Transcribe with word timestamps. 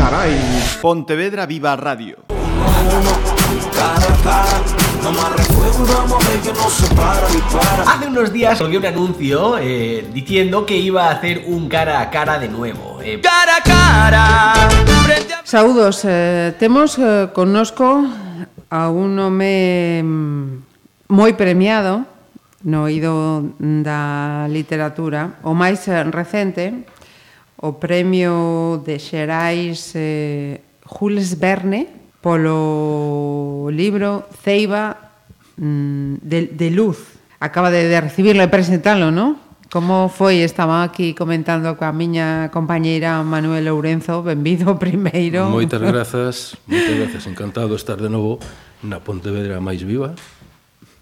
Carai. 0.00 0.32
Pontevedra 0.80 1.44
Viva 1.44 1.76
Radio. 1.76 2.16
Hace 7.86 8.06
unos 8.06 8.32
días 8.32 8.58
colgué 8.58 8.78
un 8.78 8.86
anuncio 8.86 9.58
eh, 9.58 10.08
diciendo 10.10 10.64
que 10.64 10.78
iba 10.78 11.08
a 11.08 11.10
hacer 11.10 11.44
un 11.48 11.68
cara 11.68 12.00
a 12.00 12.08
cara 12.08 12.38
de 12.38 12.48
nuevo. 12.48 12.98
Eh. 13.04 13.20
Cara 13.20 13.56
a 13.56 13.62
cara. 13.62 14.52
A... 14.54 14.68
Saudos, 15.44 16.00
eh, 16.08 16.54
temos 16.58 16.96
eh, 16.98 17.28
connosco 17.34 18.02
a 18.70 18.88
un 18.88 19.18
home 19.18 20.00
mm, 20.02 21.12
moi 21.12 21.36
premiado 21.36 22.08
no 22.64 22.88
ido 22.88 23.52
da 23.60 24.48
literatura, 24.48 25.40
o 25.44 25.52
máis 25.52 25.84
eh, 25.88 26.04
recente, 26.08 26.88
o 27.60 27.76
premio 27.76 28.80
de 28.84 28.96
Xerais 28.96 29.92
eh, 29.92 30.64
Jules 30.84 31.36
Verne 31.36 31.86
polo 32.20 33.68
libro 33.72 34.24
Ceiba 34.44 35.12
mm, 35.56 36.20
de, 36.20 36.52
de 36.52 36.68
Luz. 36.70 37.20
Acaba 37.40 37.70
de, 37.70 37.88
de 37.88 38.00
recibirlo 38.00 38.44
e 38.44 38.52
presentalo, 38.52 39.08
non? 39.12 39.36
Como 39.70 40.10
foi? 40.10 40.42
Estaba 40.42 40.82
aquí 40.82 41.14
comentando 41.14 41.76
coa 41.76 41.94
miña 41.94 42.50
compañeira 42.52 43.20
Manuel 43.24 43.68
Lourenzo. 43.68 44.20
Benvido 44.24 44.76
primeiro. 44.82 45.48
Moitas 45.48 45.80
grazas, 45.80 46.56
moitas 46.68 46.96
grazas. 46.96 47.24
Encantado 47.28 47.72
de 47.72 47.80
estar 47.80 47.96
de 48.00 48.08
novo 48.12 48.40
na 48.84 49.00
Pontevedra 49.00 49.60
máis 49.60 49.84
viva 49.84 50.16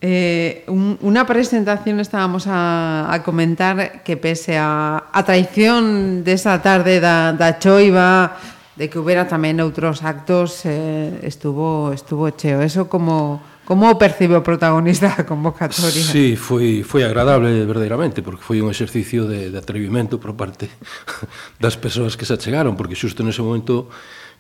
Eh, 0.01 0.63
un, 0.69 0.97
una 1.03 1.27
presentación 1.27 1.99
estábamos 1.99 2.47
a, 2.47 3.11
a 3.11 3.23
comentar 3.23 4.03
que 4.05 4.17
pese 4.17 4.55
a, 4.57 5.11
a 5.11 5.21
traición 5.27 6.23
desa 6.23 6.63
tarde 6.63 7.03
da, 7.03 7.35
da 7.35 7.59
choiva, 7.59 8.39
de 8.79 8.87
que 8.87 9.03
hubiera 9.03 9.27
tamén 9.27 9.59
outros 9.59 10.07
actos, 10.07 10.63
eh, 10.63 11.11
estuvo 11.27 11.91
estuvo 11.91 12.31
cheo. 12.31 12.63
Eso 12.63 12.87
como 12.87 13.43
como 13.67 13.91
o 13.91 14.01
percibe 14.01 14.33
o 14.33 14.41
protagonista 14.41 15.13
da 15.13 15.29
convocatoria? 15.29 16.01
Sí, 16.01 16.41
foi, 16.41 16.87
foi 16.87 17.05
agradable 17.05 17.53
verdadeiramente, 17.69 18.25
porque 18.25 18.41
foi 18.41 18.63
un 18.65 18.73
exercicio 18.73 19.29
de, 19.29 19.53
de 19.53 19.59
atrevimento 19.59 20.17
por 20.17 20.39
parte 20.39 20.71
das 21.61 21.77
persoas 21.77 22.17
que 22.17 22.25
se 22.25 22.33
achegaron, 22.33 22.79
porque 22.79 22.97
xusto 22.97 23.27
nese 23.27 23.43
momento 23.43 23.91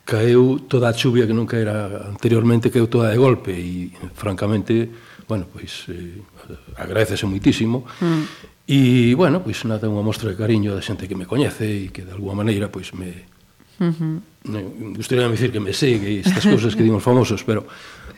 caeu 0.06 0.56
toda 0.64 0.89
a 0.89 0.97
chuvia 0.97 1.29
que 1.29 1.36
nunca 1.36 1.61
era 1.61 2.09
anteriormente, 2.09 2.73
caeu 2.73 2.89
toda 2.89 3.12
de 3.12 3.19
golpe, 3.20 3.53
e 3.53 3.92
francamente 4.17 4.89
bueno, 5.29 5.47
pois 5.53 5.84
eh, 5.93 6.19
agradecese 6.81 7.29
muitísimo. 7.29 7.84
Mm. 8.01 8.25
E, 8.69 9.15
bueno, 9.15 9.45
pois 9.45 9.62
nada, 9.69 9.87
unha 9.87 10.03
mostra 10.03 10.33
de 10.33 10.37
cariño 10.41 10.73
da 10.73 10.83
xente 10.83 11.05
que 11.05 11.17
me 11.17 11.29
coñece 11.29 11.69
e 11.69 11.93
que 11.93 12.03
de 12.03 12.17
alguma 12.17 12.41
maneira 12.41 12.73
pois 12.73 12.97
me 12.97 13.29
Uh 13.79 13.95
-huh. 13.95 14.20
Me 14.43 14.62
gustaría 14.97 15.29
dicir 15.29 15.53
que 15.53 15.61
me 15.61 15.73
segue 15.73 16.19
estas 16.19 16.45
cousas 16.47 16.75
que 16.75 16.83
dimos 16.83 17.03
famosos, 17.03 17.45
pero 17.45 17.67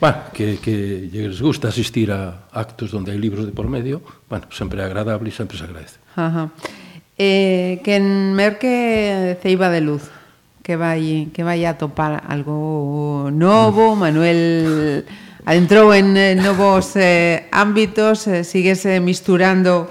bueno, 0.01 0.17
que, 0.33 0.57
que 0.57 1.09
lles 1.13 1.43
gusta 1.43 1.69
asistir 1.69 2.13
a 2.13 2.49
actos 2.53 2.95
onde 2.97 3.13
hai 3.13 3.21
libros 3.21 3.45
de 3.45 3.53
por 3.53 3.69
medio, 3.69 4.01
bueno, 4.25 4.49
sempre 4.49 4.81
é 4.81 4.85
agradable 4.89 5.29
e 5.29 5.35
sempre 5.37 5.61
se 5.61 5.65
agradece. 5.69 6.01
Ajá. 6.17 6.49
Eh, 7.21 7.85
que 7.85 8.01
en 8.01 8.33
Merque 8.33 9.37
Ceiba 9.45 9.69
de 9.69 9.85
Luz, 9.85 10.09
que 10.65 10.81
vai, 10.81 11.29
que 11.29 11.45
vai 11.45 11.61
a 11.69 11.77
topar 11.77 12.25
algo 12.25 13.29
novo, 13.29 13.93
Manuel 13.93 15.05
adentrou 15.45 15.93
en 15.95 16.15
novos 16.41 16.97
eh, 16.97 17.49
ámbitos, 17.53 18.27
eh, 18.27 18.45
síguese 18.45 18.97
eh, 18.97 19.01
misturando 19.01 19.89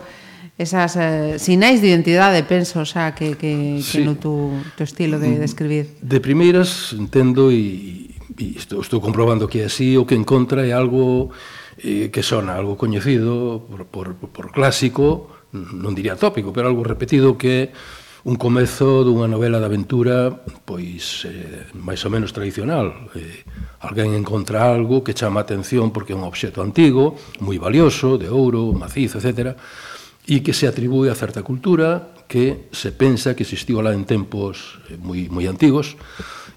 esas 0.60 0.96
eh, 1.00 1.40
sinais 1.40 1.80
de 1.80 1.88
identidade, 1.88 2.44
penso, 2.44 2.84
xa, 2.84 3.16
que, 3.16 3.40
que, 3.40 3.80
sí. 3.80 4.00
que 4.00 4.06
no 4.06 4.20
tu, 4.20 4.52
tu 4.76 4.84
estilo 4.84 5.16
de, 5.16 5.30
mm, 5.32 5.40
de 5.40 5.46
escribir. 5.46 5.86
De 6.04 6.20
primeiras, 6.20 6.92
entendo, 6.92 7.48
e, 7.48 8.12
e 8.36 8.60
estou, 8.60 8.84
estou 8.84 9.00
comprobando 9.00 9.48
que 9.48 9.64
é 9.64 9.72
así, 9.72 9.96
o 9.96 10.04
que 10.04 10.20
encontra 10.20 10.68
é 10.68 10.76
algo 10.76 11.32
eh, 11.80 12.12
que 12.12 12.20
sona, 12.20 12.60
algo 12.60 12.76
coñecido 12.76 13.64
por, 13.72 13.88
por, 13.88 14.08
por 14.36 14.52
clásico, 14.52 15.32
non 15.56 15.96
diría 15.96 16.20
tópico, 16.20 16.52
pero 16.52 16.68
algo 16.68 16.84
repetido 16.84 17.40
que 17.40 17.50
é 17.50 17.64
un 18.26 18.36
comezo 18.36 19.08
dunha 19.08 19.32
novela 19.32 19.64
de 19.64 19.68
aventura 19.70 20.34
pois 20.68 21.24
eh, 21.24 21.72
máis 21.80 22.04
ou 22.04 22.12
menos 22.12 22.36
tradicional. 22.36 23.12
Eh, 23.16 23.48
alguén 23.80 24.12
encontra 24.12 24.68
algo 24.68 25.06
que 25.06 25.16
chama 25.16 25.40
a 25.40 25.48
atención 25.48 25.96
porque 25.96 26.12
é 26.12 26.20
un 26.20 26.28
obxecto 26.28 26.60
antigo, 26.60 27.16
moi 27.40 27.56
valioso, 27.56 28.20
de 28.20 28.28
ouro, 28.28 28.76
macizo, 28.76 29.24
etc., 29.24 29.56
e 30.30 30.46
que 30.46 30.54
se 30.54 30.70
atribúe 30.70 31.10
a 31.10 31.18
certa 31.18 31.42
cultura 31.42 32.14
que 32.30 32.70
se 32.70 32.94
pensa 32.94 33.34
que 33.34 33.42
existiu 33.42 33.82
alá 33.82 33.96
en 33.96 34.04
tempos 34.06 34.78
eh, 34.92 35.00
moi, 35.00 35.32
moi 35.32 35.48
antigos 35.48 35.96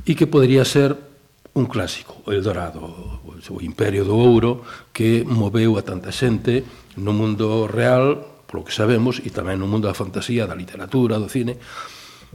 e 0.02 0.18
que 0.18 0.26
podría 0.26 0.66
ser 0.66 0.92
un 1.54 1.68
clásico, 1.68 2.16
o 2.24 2.32
Eldorado, 2.32 2.80
o 3.22 3.58
Imperio 3.60 4.08
do 4.08 4.16
Ouro, 4.16 4.64
que 4.92 5.20
moveu 5.28 5.76
a 5.76 5.84
tanta 5.84 6.08
xente 6.08 6.64
no 6.96 7.12
mundo 7.12 7.68
real 7.68 8.31
polo 8.52 8.68
que 8.68 8.76
sabemos, 8.76 9.24
e 9.24 9.32
tamén 9.32 9.56
no 9.56 9.64
mundo 9.64 9.88
da 9.88 9.96
fantasía, 9.96 10.44
da 10.44 10.52
literatura, 10.52 11.16
do 11.16 11.32
cine, 11.32 11.56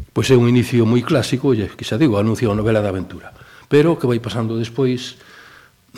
pois 0.10 0.34
é 0.34 0.36
un 0.36 0.50
inicio 0.50 0.82
moi 0.90 1.06
clásico, 1.06 1.54
e 1.54 1.70
que 1.78 1.86
xa 1.86 2.02
digo, 2.02 2.18
anuncia 2.18 2.50
a 2.50 2.58
novela 2.58 2.82
de 2.82 2.90
aventura. 2.90 3.30
Pero 3.70 3.94
o 3.94 4.00
que 4.02 4.10
vai 4.10 4.18
pasando 4.18 4.58
despois, 4.58 5.22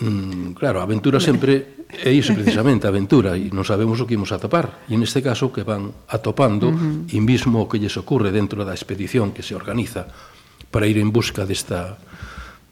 mm, 0.03 0.59
claro, 0.59 0.83
a 0.83 0.85
aventura 0.85 1.23
sempre 1.23 1.87
é 1.87 2.11
iso 2.11 2.35
precisamente, 2.35 2.83
a 2.83 2.91
aventura, 2.91 3.39
e 3.39 3.47
non 3.55 3.63
sabemos 3.63 4.03
o 4.03 4.05
que 4.05 4.19
imos 4.19 4.35
a. 4.35 4.43
E 4.91 4.99
neste 4.99 5.23
caso 5.23 5.55
que 5.55 5.63
van 5.63 5.87
atopando, 6.11 6.67
uh 6.67 6.75
-huh. 6.75 7.15
e 7.15 7.17
mismo 7.23 7.63
o 7.63 7.71
que 7.71 7.79
lles 7.79 7.95
ocorre 7.95 8.35
dentro 8.35 8.67
da 8.67 8.75
expedición 8.75 9.31
que 9.31 9.39
se 9.41 9.55
organiza 9.55 10.11
para 10.67 10.83
ir 10.83 10.99
en 10.99 11.15
busca 11.15 11.47
desta 11.47 11.95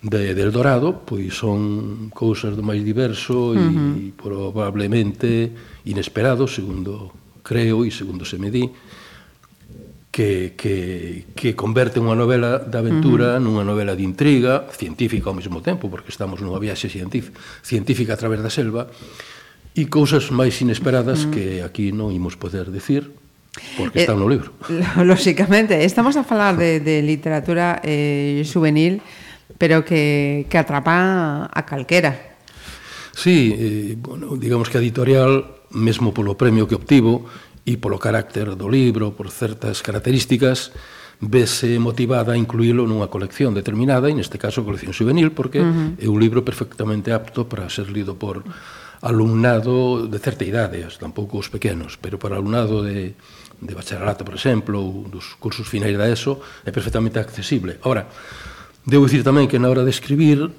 de, 0.04 0.36
del 0.36 0.52
Dorado, 0.52 1.02
pois 1.08 1.34
son 1.34 2.12
cousas 2.12 2.54
do 2.54 2.62
máis 2.62 2.84
diverso 2.84 3.54
uh 3.54 3.58
-huh. 3.58 3.96
e 3.98 4.12
probablemente 4.14 5.56
inesperado, 5.88 6.46
segundo 6.46 7.16
creo, 7.48 7.88
e 7.88 7.90
segundo 7.96 8.28
se 8.28 8.36
me 8.36 8.52
di, 8.52 8.68
que, 10.12 10.54
que, 10.58 11.32
que 11.32 11.56
converte 11.56 12.04
unha 12.04 12.18
novela 12.18 12.60
de 12.60 12.76
aventura 12.76 13.38
uh 13.38 13.40
-huh. 13.40 13.46
nunha 13.48 13.64
novela 13.64 13.96
de 13.96 14.04
intriga, 14.04 14.68
científica 14.74 15.32
ao 15.32 15.38
mesmo 15.38 15.64
tempo, 15.64 15.88
porque 15.88 16.12
estamos 16.12 16.44
nunha 16.44 16.60
viaxe 16.60 16.92
científica, 16.92 17.40
científica 17.64 18.18
a 18.18 18.20
través 18.20 18.44
da 18.44 18.52
selva, 18.52 18.92
e 19.78 19.88
cousas 19.88 20.34
máis 20.34 20.60
inesperadas 20.60 21.24
uh 21.24 21.30
-huh. 21.30 21.32
que 21.32 21.44
aquí 21.64 21.96
non 21.96 22.12
imos 22.12 22.36
poder 22.36 22.68
decir, 22.74 23.14
porque 23.78 24.04
está 24.04 24.18
eh, 24.18 24.20
no 24.20 24.28
libro. 24.28 24.52
Lóxicamente, 25.06 25.86
estamos 25.86 26.18
a 26.18 26.26
falar 26.26 26.58
de, 26.58 26.82
de 26.82 27.06
literatura 27.06 27.80
eh, 27.86 28.42
juvenil, 28.42 29.00
pero 29.62 29.86
que, 29.86 30.50
que 30.50 30.58
atrapa 30.58 31.46
a 31.46 31.62
calquera. 31.64 32.42
Sí, 33.14 33.54
eh, 33.54 33.94
bueno, 34.02 34.34
digamos 34.34 34.70
que 34.70 34.78
a 34.78 34.82
editorial 34.82 35.57
mesmo 35.72 36.14
polo 36.14 36.40
premio 36.40 36.68
que 36.68 36.76
obtivo 36.76 37.28
e 37.68 37.76
polo 37.76 38.00
carácter 38.00 38.56
do 38.56 38.72
libro, 38.72 39.12
por 39.12 39.28
certas 39.28 39.84
características, 39.84 40.72
vese 41.20 41.82
motivada 41.82 42.34
a 42.34 42.40
incluílo 42.40 42.86
nunha 42.86 43.10
colección 43.10 43.58
determinada, 43.58 44.08
e 44.08 44.16
neste 44.16 44.38
caso 44.38 44.64
colección 44.64 44.94
juvenil, 44.94 45.34
porque 45.34 45.60
uh 45.60 45.98
-huh. 45.98 46.06
é 46.06 46.08
un 46.08 46.22
libro 46.22 46.46
perfectamente 46.46 47.12
apto 47.12 47.50
para 47.50 47.68
ser 47.68 47.90
lido 47.90 48.16
por 48.16 48.46
alumnado 49.02 50.08
de 50.08 50.20
certa 50.20 50.46
idade, 50.46 50.86
tampouco 50.98 51.38
os 51.38 51.50
pequenos, 51.50 51.98
pero 51.98 52.18
para 52.18 52.38
alumnado 52.38 52.82
de, 52.82 53.14
de 53.62 53.74
bacharelato, 53.74 54.26
por 54.26 54.38
exemplo, 54.38 54.78
ou 54.78 55.06
dos 55.10 55.38
cursos 55.38 55.68
finais 55.68 55.98
da 55.98 56.10
ESO, 56.10 56.42
é 56.66 56.72
perfectamente 56.72 57.18
accesible. 57.18 57.78
Ora, 57.86 58.10
debo 58.86 59.06
dicir 59.06 59.26
tamén 59.26 59.50
que 59.50 59.60
na 59.62 59.70
hora 59.70 59.86
de 59.86 59.94
escribir 59.94 60.50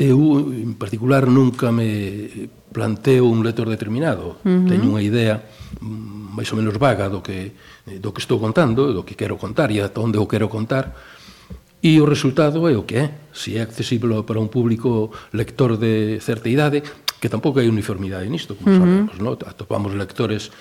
Eu, 0.00 0.48
en 0.48 0.80
particular, 0.80 1.28
nunca 1.28 1.68
me 1.68 2.48
planteo 2.72 3.28
un 3.28 3.44
lector 3.44 3.68
determinado. 3.68 4.40
Uh 4.40 4.48
-huh. 4.48 4.64
Teño 4.64 4.96
unha 4.96 5.04
idea 5.04 5.44
máis 6.32 6.48
ou 6.48 6.56
menos 6.56 6.72
vaga 6.80 7.12
do 7.12 7.20
que, 7.20 7.52
do 8.00 8.08
que 8.16 8.24
estou 8.24 8.40
contando, 8.40 8.96
do 8.96 9.04
que 9.04 9.12
quero 9.12 9.36
contar 9.36 9.68
e 9.68 9.84
ata 9.84 10.00
onde 10.00 10.16
o 10.16 10.24
quero 10.24 10.48
contar, 10.48 10.96
E 11.80 11.96
o 11.96 12.04
resultado 12.04 12.68
é 12.68 12.76
o 12.76 12.84
que 12.84 12.96
é. 13.00 13.06
Se 13.32 13.56
é 13.56 13.64
accesible 13.64 14.22
para 14.28 14.36
un 14.36 14.52
público 14.52 15.16
lector 15.32 15.80
de 15.80 16.20
certa 16.20 16.52
idade, 16.52 16.84
que 17.16 17.32
tampouco 17.32 17.56
hai 17.56 17.72
uniformidade 17.72 18.28
nisto, 18.28 18.52
como 18.52 18.68
uh 18.68 18.76
-huh. 18.76 18.80
sabemos, 18.84 19.16
pois, 19.16 19.24
no? 19.24 19.32
atopamos 19.48 19.96
lectores 19.96 20.52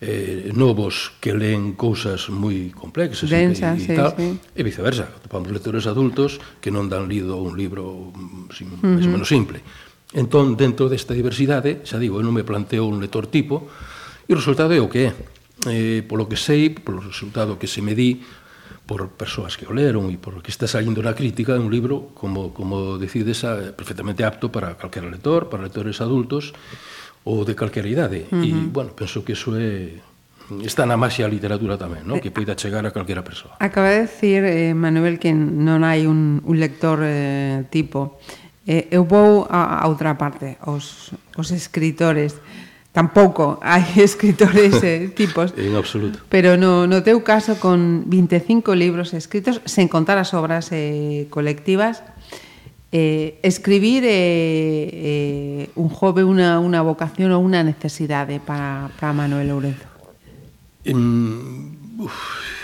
eh, 0.00 0.50
novos 0.54 1.12
que 1.20 1.34
leen 1.34 1.78
cousas 1.78 2.26
moi 2.30 2.70
complexas 2.74 3.30
Densa, 3.30 3.74
e, 3.74 3.82
e 3.82 3.86
sí, 3.86 3.94
tal, 3.94 4.12
sí. 4.16 4.34
e 4.34 4.60
viceversa, 4.66 5.06
topamos 5.22 5.50
lectores 5.50 5.86
adultos 5.86 6.42
que 6.58 6.74
non 6.74 6.90
dan 6.90 7.06
lido 7.06 7.38
un 7.38 7.54
libro 7.54 8.10
mm, 8.10 8.50
sin, 8.50 8.66
uh 8.70 8.78
-huh. 8.82 8.94
máis 8.98 9.06
ou 9.06 9.14
menos 9.14 9.28
simple. 9.30 9.62
Entón, 10.14 10.54
dentro 10.54 10.86
desta 10.86 11.14
diversidade, 11.14 11.82
xa 11.82 11.98
digo, 11.98 12.18
eu 12.18 12.24
non 12.26 12.34
me 12.34 12.46
planteo 12.46 12.86
un 12.86 13.02
lector 13.02 13.26
tipo, 13.26 13.66
e 14.26 14.30
o 14.30 14.38
resultado 14.38 14.70
é 14.74 14.80
o 14.80 14.90
que 14.90 15.10
é. 15.10 15.12
Eh, 15.70 16.02
polo 16.06 16.26
que 16.26 16.38
sei, 16.38 16.70
polo 16.70 17.02
resultado 17.02 17.58
que 17.58 17.66
se 17.66 17.82
me 17.82 17.94
di, 17.98 18.22
por 18.86 19.08
persoas 19.16 19.56
que 19.56 19.64
o 19.64 19.72
leron 19.72 20.12
e 20.12 20.20
por 20.20 20.44
que 20.44 20.52
está 20.52 20.68
saindo 20.68 21.00
na 21.00 21.16
crítica 21.16 21.56
un 21.56 21.72
libro, 21.72 22.12
como, 22.12 22.52
como 22.52 23.00
decides, 23.00 23.40
ah, 23.48 23.72
perfectamente 23.72 24.28
apto 24.28 24.52
para 24.52 24.76
calquera 24.76 25.08
lector, 25.08 25.48
para 25.48 25.64
lectores 25.64 26.04
adultos, 26.04 26.52
ou 27.24 27.44
de 27.44 27.56
calquera 27.56 27.88
idade. 27.88 28.28
Uh 28.28 28.38
-huh. 28.38 28.44
E, 28.44 28.50
bueno, 28.68 28.92
penso 28.92 29.24
que 29.24 29.32
iso 29.32 29.56
é 29.56 30.00
está 30.62 30.84
na 30.84 30.96
maxia 30.96 31.24
a 31.24 31.32
literatura 31.32 31.80
tamén, 31.80 32.04
no? 32.04 32.20
que 32.20 32.28
poida 32.28 32.52
chegar 32.52 32.84
a 32.84 32.92
calquera 32.92 33.24
persoa. 33.24 33.56
Acaba 33.64 33.88
de 33.88 34.04
decir, 34.04 34.44
eh, 34.44 34.76
Manuel, 34.76 35.16
que 35.16 35.32
non 35.32 35.80
hai 35.88 36.04
un, 36.04 36.44
un 36.44 36.56
lector 36.60 37.00
eh, 37.00 37.64
tipo. 37.72 38.20
Eh, 38.68 38.92
eu 38.92 39.08
vou 39.08 39.48
a, 39.48 39.80
a 39.80 39.84
outra 39.88 40.20
parte, 40.20 40.60
os, 40.68 41.16
os 41.36 41.48
escritores. 41.48 42.36
Tampouco 42.92 43.58
hai 43.64 43.88
escritores 44.04 44.84
eh, 44.84 45.08
tipos. 45.16 45.56
en 45.60 45.74
absoluto. 45.80 46.20
Pero 46.28 46.60
no, 46.60 46.84
no 46.84 47.00
teu 47.00 47.24
caso, 47.24 47.56
con 47.56 48.04
25 48.06 48.76
libros 48.76 49.16
escritos, 49.16 49.64
sen 49.64 49.88
contar 49.88 50.20
as 50.20 50.36
obras 50.36 50.68
eh, 50.76 51.24
colectivas, 51.32 52.04
eh, 52.94 53.40
escribir 53.42 54.04
eh, 54.06 55.66
eh, 55.66 55.70
un 55.74 55.90
jove 55.90 56.22
unha, 56.22 56.62
unha 56.62 56.78
vocación 56.86 57.34
ou 57.34 57.42
unha 57.42 57.66
necesidade 57.66 58.38
para, 58.38 58.94
para 58.94 59.10
Manuel 59.10 59.50
Lourenzo? 59.50 59.90
Um, 60.86 61.74
uf, 61.98 62.14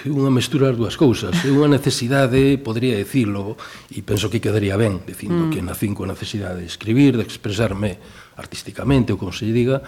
unha 0.07 0.31
mestura 0.31 0.71
das 0.71 0.79
dúas 0.79 0.95
cousas. 0.95 1.35
É 1.43 1.51
unha 1.51 1.67
necesidade, 1.67 2.63
podría 2.63 2.95
decirlo, 2.95 3.59
e 3.91 4.07
penso 4.07 4.31
que 4.31 4.39
quedaría 4.39 4.79
ben, 4.79 5.03
dicindo 5.03 5.51
mm. 5.51 5.51
que 5.51 5.67
nacín 5.67 5.99
coa 5.99 6.07
necesidade 6.07 6.63
de 6.63 6.71
escribir, 6.71 7.19
de 7.19 7.27
expresarme 7.27 7.99
artísticamente, 8.39 9.11
ou 9.11 9.19
como 9.19 9.35
se 9.35 9.51
diga, 9.51 9.83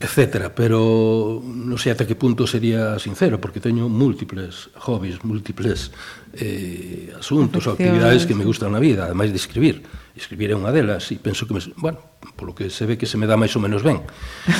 etcétera, 0.00 0.54
pero 0.56 1.44
non 1.44 1.76
sei 1.76 1.92
ata 1.92 2.08
que 2.08 2.16
punto 2.16 2.48
sería 2.48 2.96
sincero, 2.96 3.36
porque 3.36 3.60
teño 3.60 3.84
múltiples 3.92 4.72
hobbies, 4.88 5.20
múltiples 5.28 5.92
eh, 6.40 7.12
asuntos 7.12 7.68
ou 7.68 7.76
actividades 7.76 8.24
que 8.24 8.32
me 8.32 8.48
gustan 8.48 8.72
na 8.72 8.80
vida, 8.80 9.04
ademais 9.04 9.28
de 9.28 9.36
escribir. 9.36 9.84
Escribir 10.16 10.50
é 10.50 10.56
unha 10.56 10.72
delas 10.72 11.04
e 11.12 11.20
penso 11.20 11.44
que, 11.44 11.52
me, 11.52 11.60
bueno, 11.76 12.00
polo 12.32 12.56
que 12.56 12.72
se 12.72 12.88
ve 12.88 12.96
que 12.96 13.04
se 13.04 13.20
me 13.20 13.28
dá 13.28 13.36
máis 13.36 13.52
ou 13.52 13.60
menos 13.60 13.84
ben. 13.84 14.00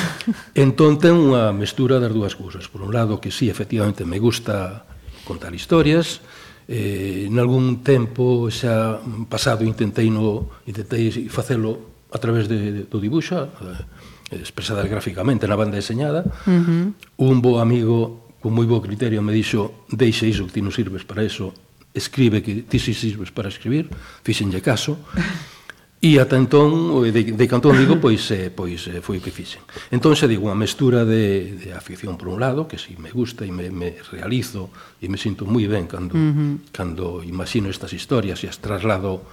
entón 0.53 1.01
ten 1.01 1.17
unha 1.17 1.57
mestura 1.57 1.97
das 1.97 2.13
dúas 2.13 2.37
cousas. 2.37 2.69
Por 2.69 2.85
un 2.85 2.93
lado, 2.93 3.17
que 3.17 3.33
sí, 3.33 3.49
efectivamente, 3.49 4.05
me 4.05 4.21
gusta 4.21 4.85
contar 5.25 5.57
historias, 5.57 6.21
eh, 6.69 7.33
en 7.33 7.41
algún 7.41 7.81
tempo 7.81 8.53
xa 8.53 9.01
pasado 9.33 9.65
intentei, 9.65 10.13
no, 10.13 10.61
intentei 10.69 11.33
facelo 11.33 12.05
a 12.13 12.21
través 12.21 12.45
de, 12.45 12.85
do 12.85 13.01
dibuixo, 13.01 13.49
eh, 13.49 13.89
expresada 14.31 14.87
gráficamente 14.87 15.47
na 15.51 15.59
banda 15.59 15.77
deseñada. 15.77 16.23
Uh 16.47 16.95
-huh. 16.95 17.31
Un 17.31 17.37
bo 17.43 17.59
amigo 17.59 18.31
con 18.41 18.57
moi 18.57 18.65
bo 18.65 18.81
criterio 18.81 19.21
me 19.21 19.35
dixo 19.35 19.87
deixa 19.91 20.25
iso 20.25 20.47
que 20.49 20.55
ti 20.57 20.61
non 20.65 20.73
sirves 20.73 21.05
para 21.05 21.21
eso, 21.21 21.53
escribe 21.93 22.41
que 22.41 22.65
ti 22.65 22.79
si 22.79 22.95
sirves 22.95 23.29
para 23.35 23.53
escribir, 23.53 23.91
fixenlle 24.25 24.63
caso. 24.65 24.97
E 26.01 26.17
ata 26.17 26.41
entón, 26.41 26.97
de, 27.13 27.37
de 27.37 27.45
Cantón 27.45 27.77
digo, 27.77 28.01
pois, 28.01 28.25
eh, 28.33 28.49
pois 28.49 28.89
eh, 28.89 29.05
foi 29.05 29.21
o 29.21 29.23
que 29.23 29.29
fixen. 29.29 29.61
Entón, 29.93 30.17
xa 30.17 30.25
digo, 30.25 30.49
unha 30.49 30.57
mestura 30.57 31.05
de, 31.05 31.61
de 31.61 31.77
afición 31.77 32.17
por 32.17 32.33
un 32.33 32.41
lado, 32.41 32.65
que 32.65 32.81
si 32.81 32.97
me 32.97 33.13
gusta 33.13 33.45
e 33.45 33.53
me, 33.53 33.69
me 33.69 34.01
realizo 34.09 34.73
e 34.97 35.13
me 35.13 35.21
sinto 35.21 35.45
moi 35.45 35.69
ben 35.69 35.85
cando, 35.85 36.17
uh 36.17 36.33
-huh. 36.33 36.73
cando 36.73 37.21
imagino 37.21 37.69
estas 37.69 37.93
historias 37.93 38.41
e 38.41 38.49
as 38.49 38.57
traslado, 38.57 39.29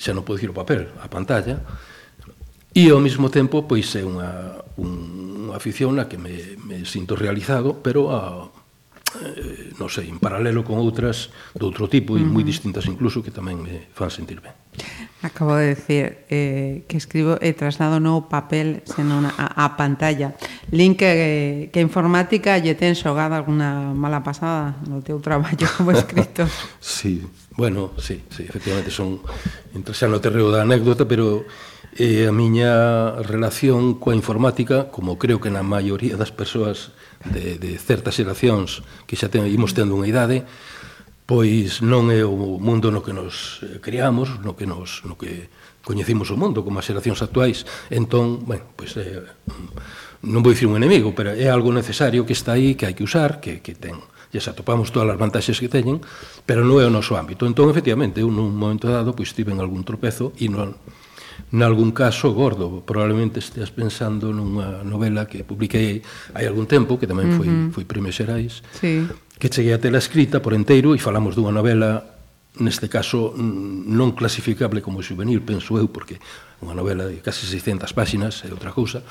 xa 0.00 0.16
non 0.16 0.24
podo 0.24 0.40
dicir 0.40 0.48
o 0.48 0.56
papel, 0.56 0.88
a 1.04 1.08
pantalla, 1.12 1.60
E 2.70 2.90
ao 2.90 3.02
mesmo 3.02 3.30
tempo, 3.34 3.66
pois 3.66 3.90
é 3.98 4.06
unha, 4.06 4.62
un, 4.78 5.50
unha 5.50 5.58
afición 5.58 5.98
na 5.98 6.06
que 6.06 6.18
me, 6.18 6.54
me 6.62 6.86
sinto 6.86 7.18
realizado, 7.18 7.82
pero 7.82 8.14
a, 8.14 8.46
eh, 9.18 9.74
non 9.74 9.90
sei, 9.90 10.06
en 10.06 10.22
paralelo 10.22 10.62
con 10.62 10.78
outras 10.78 11.34
de 11.50 11.64
outro 11.66 11.90
tipo 11.90 12.14
e 12.14 12.22
uh 12.22 12.26
-huh. 12.26 12.30
moi 12.30 12.46
distintas 12.46 12.86
incluso 12.86 13.26
que 13.26 13.34
tamén 13.34 13.58
me 13.58 13.90
fan 13.90 14.12
sentir 14.12 14.38
ben. 14.38 14.54
Acabo 15.20 15.58
de 15.58 15.74
decir 15.74 16.24
eh, 16.30 16.86
que 16.86 16.96
escribo 16.96 17.36
e 17.42 17.50
eh, 17.50 17.54
traslado 17.58 17.98
no 17.98 18.30
papel 18.30 18.86
senón 18.86 19.26
a, 19.26 19.34
a 19.34 19.74
pantalla. 19.74 20.38
Link 20.70 21.02
que, 21.02 21.68
que 21.74 21.80
informática 21.82 22.54
lle 22.62 22.78
ten 22.78 22.94
xogada 22.94 23.34
alguna 23.34 23.90
mala 23.92 24.22
pasada 24.22 24.78
no 24.86 25.02
teu 25.02 25.18
traballo 25.18 25.66
como 25.74 25.90
escritor. 25.96 26.46
sí, 26.78 27.26
bueno, 27.58 27.90
sí, 27.98 28.22
sí, 28.30 28.46
efectivamente 28.46 28.94
son 28.94 29.18
entre 29.74 29.92
xa 29.92 30.06
no 30.06 30.22
terreo 30.22 30.54
da 30.54 30.62
anécdota, 30.62 31.02
pero 31.04 31.42
e 31.96 32.26
a 32.26 32.32
miña 32.32 33.18
relación 33.26 33.98
coa 33.98 34.14
informática, 34.14 34.90
como 34.94 35.18
creo 35.18 35.42
que 35.42 35.50
na 35.50 35.66
maioría 35.66 36.14
das 36.14 36.30
persoas 36.30 36.94
de, 37.26 37.58
de 37.58 37.74
certas 37.78 38.14
xeracións 38.14 38.86
que 39.10 39.18
xa 39.18 39.26
ten, 39.26 39.46
imos 39.50 39.74
tendo 39.74 39.98
unha 39.98 40.06
idade, 40.06 40.46
pois 41.26 41.82
non 41.82 42.10
é 42.10 42.22
o 42.26 42.58
mundo 42.58 42.90
no 42.90 43.02
que 43.02 43.14
nos 43.14 43.62
eh, 43.62 43.78
criamos, 43.82 44.38
no 44.42 44.54
que 44.54 44.66
nos 44.66 45.02
no 45.06 45.14
que 45.14 45.50
coñecimos 45.82 46.30
o 46.30 46.38
mundo 46.38 46.62
como 46.62 46.78
as 46.78 46.86
xeracións 46.86 47.22
actuais. 47.22 47.66
Entón, 47.90 48.46
ben, 48.46 48.62
pois 48.74 48.94
é, 48.98 49.26
non 50.26 50.42
vou 50.42 50.54
dicir 50.54 50.70
un 50.70 50.78
enemigo, 50.78 51.14
pero 51.14 51.34
é 51.34 51.50
algo 51.50 51.74
necesario 51.74 52.22
que 52.22 52.34
está 52.34 52.54
aí, 52.58 52.78
que 52.78 52.86
hai 52.86 52.94
que 52.94 53.06
usar, 53.06 53.42
que, 53.42 53.62
que 53.62 53.74
ten 53.74 53.98
e 54.30 54.38
xa 54.38 54.54
topamos 54.54 54.94
todas 54.94 55.10
as 55.10 55.18
vantaxes 55.18 55.58
que 55.58 55.66
teñen, 55.66 55.98
pero 56.46 56.62
non 56.62 56.78
é 56.78 56.86
o 56.86 56.92
noso 56.94 57.18
ámbito. 57.18 57.50
Entón, 57.50 57.66
efectivamente, 57.66 58.22
eu 58.22 58.30
nun 58.30 58.54
momento 58.54 58.86
dado, 58.86 59.10
pois 59.10 59.34
tive 59.34 59.50
algún 59.58 59.82
tropezo 59.82 60.30
e 60.38 60.46
non, 60.46 60.78
nalgún 61.50 61.90
caso 61.96 62.32
gordo. 62.36 62.84
Probablemente 62.84 63.40
esteas 63.40 63.72
pensando 63.72 64.30
nunha 64.30 64.84
novela 64.84 65.24
que 65.24 65.42
publiquei 65.42 66.04
hai 66.36 66.44
algún 66.44 66.68
tempo, 66.68 67.00
que 67.00 67.08
tamén 67.08 67.32
foi, 67.34 67.48
uh 67.48 67.52
-huh. 67.52 67.74
foi 67.74 67.84
Premio 67.88 68.12
Xerais, 68.12 68.60
sí. 68.76 69.08
que 69.40 69.48
cheguei 69.48 69.72
a 69.72 69.80
tela 69.80 69.98
escrita 69.98 70.44
por 70.44 70.52
enteiro 70.52 70.92
e 70.92 71.00
falamos 71.00 71.34
dunha 71.34 71.54
novela 71.54 72.20
neste 72.58 72.90
caso 72.90 73.32
non 73.38 74.12
clasificable 74.18 74.82
como 74.82 75.00
juvenil, 75.00 75.40
penso 75.46 75.78
eu, 75.78 75.88
porque 75.88 76.18
unha 76.60 76.74
novela 76.74 77.06
de 77.06 77.22
casi 77.22 77.46
600 77.46 77.94
páxinas 77.94 78.42
é 78.42 78.50
outra 78.50 78.74
cousa, 78.74 79.06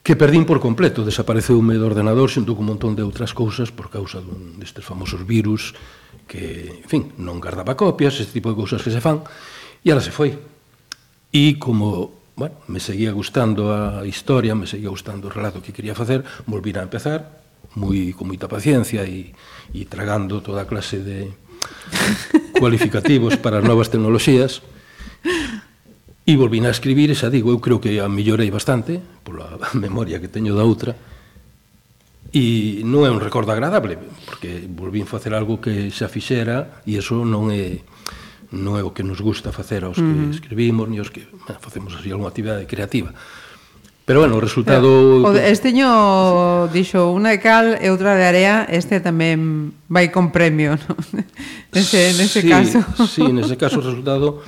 que 0.00 0.16
perdín 0.16 0.48
por 0.48 0.56
completo, 0.56 1.04
desapareceume 1.04 1.76
do 1.76 1.84
ordenador 1.84 2.32
xunto 2.32 2.56
con 2.56 2.64
un 2.64 2.72
montón 2.72 2.96
de 2.96 3.04
outras 3.04 3.36
cousas 3.36 3.68
por 3.68 3.92
causa 3.92 4.24
dun 4.24 4.56
destes 4.56 4.80
famosos 4.80 5.20
virus 5.28 5.76
que, 6.24 6.80
en 6.80 6.88
fin, 6.88 7.02
non 7.20 7.36
guardaba 7.36 7.76
copias, 7.76 8.16
este 8.16 8.40
tipo 8.40 8.48
de 8.48 8.56
cousas 8.56 8.80
que 8.80 8.88
se 8.88 9.04
fan, 9.04 9.20
e 9.84 9.92
ala 9.92 10.00
se 10.00 10.08
foi. 10.08 10.32
E 11.32 11.58
como 11.60 12.18
bueno, 12.38 12.54
me 12.68 12.78
seguía 12.78 13.10
gustando 13.10 13.74
a 13.74 14.06
historia, 14.06 14.54
me 14.54 14.66
seguía 14.70 14.88
gustando 14.88 15.26
o 15.26 15.34
relato 15.34 15.58
que 15.58 15.74
quería 15.74 15.98
facer, 15.98 16.22
volví 16.46 16.70
a 16.78 16.86
empezar, 16.86 17.42
moi 17.74 18.14
con 18.14 18.30
moita 18.30 18.46
paciencia 18.46 19.02
e, 19.02 19.34
e 19.74 19.80
tragando 19.90 20.38
toda 20.38 20.62
a 20.62 20.70
clase 20.70 21.02
de 21.02 21.34
cualificativos 22.62 23.34
para 23.42 23.58
as 23.58 23.66
novas 23.66 23.90
tecnoloxías. 23.90 24.62
E 26.22 26.32
volví 26.38 26.62
a 26.62 26.70
escribir, 26.70 27.10
e 27.10 27.18
xa 27.18 27.26
digo, 27.26 27.50
eu 27.50 27.58
creo 27.58 27.82
que 27.82 27.98
a 27.98 28.06
millorei 28.06 28.54
bastante, 28.54 29.02
pola 29.26 29.58
memoria 29.74 30.22
que 30.22 30.30
teño 30.30 30.54
da 30.54 30.62
outra, 30.62 30.94
e 32.30 32.86
non 32.86 33.02
é 33.02 33.10
un 33.10 33.18
recordo 33.18 33.50
agradable, 33.50 33.98
porque 34.30 34.62
volvín 34.62 35.10
facer 35.10 35.34
algo 35.34 35.58
que 35.58 35.90
xa 35.90 36.06
fixera, 36.06 36.84
e 36.86 37.02
eso 37.02 37.18
non 37.26 37.50
é 37.50 37.82
non 38.52 38.80
é 38.80 38.82
o 38.82 38.96
que 38.96 39.04
nos 39.04 39.20
gusta 39.20 39.52
facer 39.52 39.84
aos 39.84 40.00
que 40.00 40.08
mm. 40.08 40.36
escribimos, 40.40 40.88
ni 40.88 40.96
aos 40.96 41.12
que 41.12 41.28
bueno, 41.28 41.60
facemos 41.60 41.92
así 41.92 42.08
algunha 42.08 42.32
actividade 42.32 42.64
creativa. 42.64 43.12
Pero 44.08 44.24
bueno, 44.24 44.36
o 44.36 44.40
resultado... 44.40 44.88
Eh, 45.36 45.44
o 45.44 45.52
esteño 45.52 46.64
dixo 46.72 47.12
unha 47.12 47.36
de 47.36 47.44
cal 47.44 47.76
e 47.76 47.92
outra 47.92 48.16
de 48.16 48.24
area, 48.24 48.64
este 48.64 49.04
tamén 49.04 49.76
vai 49.84 50.08
con 50.08 50.32
premio, 50.32 50.76
non? 50.88 50.96
Nese, 51.76 52.16
nese 52.16 52.40
sí, 52.40 52.48
caso. 52.48 52.80
Sí, 53.04 53.20
nese 53.28 53.60
caso 53.60 53.78
o 53.80 53.84
resultado 53.84 54.40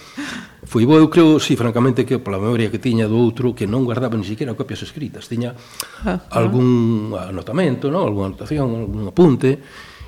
foi 0.64 0.88
bo, 0.88 0.96
eu 0.96 1.12
creo, 1.12 1.36
sí, 1.36 1.60
francamente, 1.60 2.08
que 2.08 2.16
pola 2.16 2.40
memoria 2.40 2.72
que 2.72 2.80
tiña 2.80 3.04
do 3.04 3.20
outro, 3.20 3.52
que 3.52 3.68
non 3.68 3.84
guardaba 3.84 4.16
ni 4.16 4.24
siquiera 4.24 4.56
copias 4.56 4.80
escritas, 4.80 5.28
tiña 5.28 5.52
ah, 6.08 6.24
ah. 6.24 6.40
algún 6.40 7.12
anotamento, 7.12 7.92
non? 7.92 8.08
Alguna 8.08 8.32
anotación, 8.32 8.64
algún 8.64 9.12
apunte, 9.12 9.60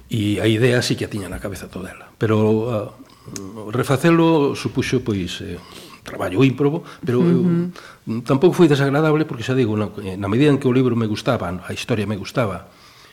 e 0.09 0.41
a 0.41 0.49
idea 0.49 0.81
sí 0.81 0.97
que 0.97 1.05
a 1.05 1.13
tiña 1.13 1.29
na 1.29 1.37
cabeza 1.37 1.69
toda 1.69 1.93
ela. 1.93 2.09
Pero 2.17 2.37
uh, 2.41 2.89
refacelo 3.71 4.55
supuxo 4.55 5.01
pois 5.01 5.41
eh, 5.41 5.59
traballo 6.03 6.43
ímprobo, 6.43 6.83
pero 7.07 7.23
uh 7.23 7.27
-huh. 7.27 7.71
eu, 8.07 8.23
tampouco 8.27 8.55
foi 8.55 8.67
desagradable 8.67 9.25
porque 9.25 9.47
xa 9.47 9.55
digo, 9.55 9.79
na, 9.79 9.89
eh, 10.03 10.19
na 10.19 10.27
medida 10.27 10.51
en 10.51 10.59
que 10.59 10.67
o 10.67 10.75
libro 10.75 10.99
me 10.99 11.07
gustaba, 11.07 11.49
a 11.49 11.73
historia 11.73 12.07
me 12.07 12.19
gustaba 12.19 12.69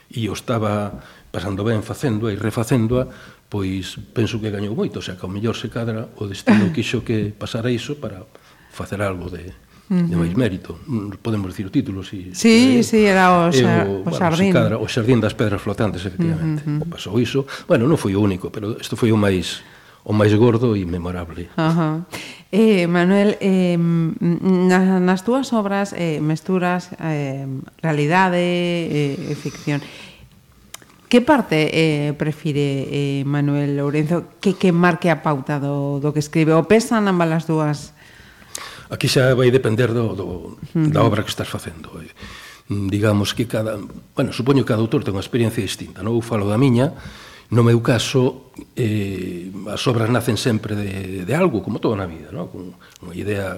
e 0.09 0.25
o 0.25 0.33
estaba 0.33 1.05
pasando 1.29 1.61
ben 1.61 1.85
facéndoa 1.85 2.33
e 2.33 2.35
refacéndoa, 2.35 3.05
pois 3.49 4.01
penso 4.17 4.41
que 4.41 4.49
gañou 4.49 4.73
moito, 4.73 4.97
o 4.97 5.05
sea, 5.05 5.13
que 5.13 5.25
ao 5.25 5.29
mellor 5.29 5.53
se 5.53 5.69
cadra 5.69 6.09
o 6.17 6.25
destino 6.25 6.69
quixo 6.75 7.05
que 7.05 7.29
pasara 7.29 7.69
iso 7.69 8.01
para 8.01 8.25
facer 8.73 9.01
algo 9.01 9.29
de 9.29 9.53
Uh 9.89 10.05
-huh. 10.05 10.05
de 10.05 10.15
máis 10.21 10.37
mérito. 10.37 10.77
Mm, 10.85 11.17
podemos 11.17 11.49
dicir 11.49 11.65
o 11.65 11.73
título, 11.73 12.05
si... 12.05 12.29
Sí, 12.37 12.77
eh, 12.77 12.85
sí, 12.85 13.09
era 13.09 13.33
o, 13.33 13.49
xa, 13.49 13.89
o, 13.89 14.05
o, 14.05 14.05
bueno, 14.05 14.13
xardín. 14.21 14.53
Cadra, 14.53 14.77
o 14.77 14.85
xardín 14.85 15.17
das 15.17 15.33
pedras 15.33 15.65
flotantes, 15.65 16.05
efectivamente. 16.05 16.61
Uh 16.61 16.77
-huh. 16.77 16.93
Pasou 16.93 17.17
iso. 17.17 17.49
Bueno, 17.65 17.89
non 17.89 17.97
foi 17.97 18.13
o 18.13 18.21
único, 18.21 18.53
pero 18.53 18.77
isto 18.77 18.93
foi 18.93 19.09
o 19.09 19.17
máis 19.17 19.65
o 20.03 20.13
máis 20.15 20.33
gordo 20.33 20.75
e 20.75 20.85
memorable. 20.87 21.51
Ajá. 21.59 22.07
Eh, 22.49 22.89
Manuel, 22.89 23.37
eh, 23.41 23.77
nas, 23.77 25.01
nas 25.03 25.21
túas 25.21 25.53
obras 25.53 25.93
eh, 25.93 26.17
mesturas 26.23 26.89
eh, 26.97 27.45
realidade 27.83 28.41
eh, 28.41 29.15
e 29.15 29.31
eh, 29.31 29.37
ficción. 29.37 29.83
Que 31.09 31.21
parte 31.25 31.73
eh, 31.73 32.13
prefire 32.13 32.85
eh, 32.85 33.21
Manuel 33.25 33.77
Lourenzo 33.77 34.37
que 34.37 34.53
que 34.53 34.69
marque 34.69 35.09
a 35.09 35.25
pauta 35.25 35.57
do, 35.57 35.97
do 35.97 36.13
que 36.13 36.21
escribe? 36.21 36.53
O 36.53 36.65
pesan 36.69 37.09
ambas 37.09 37.29
as 37.33 37.45
dúas? 37.49 37.77
Aquí 38.89 39.05
xa 39.05 39.37
vai 39.37 39.53
depender 39.53 39.93
do, 39.93 40.17
do, 40.17 40.25
uh 40.25 40.57
-huh. 40.73 40.89
da 40.89 41.05
obra 41.05 41.21
que 41.21 41.33
estás 41.33 41.49
facendo. 41.49 41.93
Eh, 42.01 42.09
digamos 42.69 43.33
que 43.33 43.49
cada, 43.49 43.77
bueno, 44.13 44.33
supoño 44.33 44.61
que 44.61 44.73
cada 44.73 44.81
autor 44.81 45.01
ten 45.01 45.17
unha 45.17 45.25
experiencia 45.25 45.61
distinta, 45.61 46.05
non? 46.05 46.13
Eu 46.13 46.21
falo 46.21 46.45
da 46.45 46.57
miña, 46.57 46.93
No 47.49 47.65
meu 47.65 47.81
caso, 47.81 48.53
eh, 48.77 49.49
as 49.73 49.81
obras 49.89 50.05
nacen 50.13 50.37
sempre 50.37 50.77
de, 50.77 51.25
de 51.25 51.33
algo, 51.33 51.65
como 51.65 51.81
toda 51.81 51.97
na 51.97 52.05
vida, 52.05 52.29
no? 52.29 52.45
con 52.45 52.77
unha 53.01 53.15
idea 53.17 53.57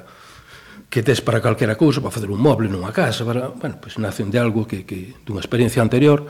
que 0.92 1.04
tes 1.04 1.20
para 1.20 1.44
calquera 1.44 1.76
cousa, 1.76 2.00
para 2.00 2.12
facer 2.12 2.32
un 2.32 2.40
moble 2.40 2.72
nunha 2.72 2.92
casa, 2.96 3.28
para, 3.28 3.52
bueno, 3.52 3.84
pois 3.84 3.96
pues, 3.96 4.00
nacen 4.00 4.32
de 4.32 4.40
algo 4.40 4.64
que, 4.64 4.88
que 4.88 5.20
dunha 5.28 5.44
experiencia 5.44 5.84
anterior, 5.84 6.24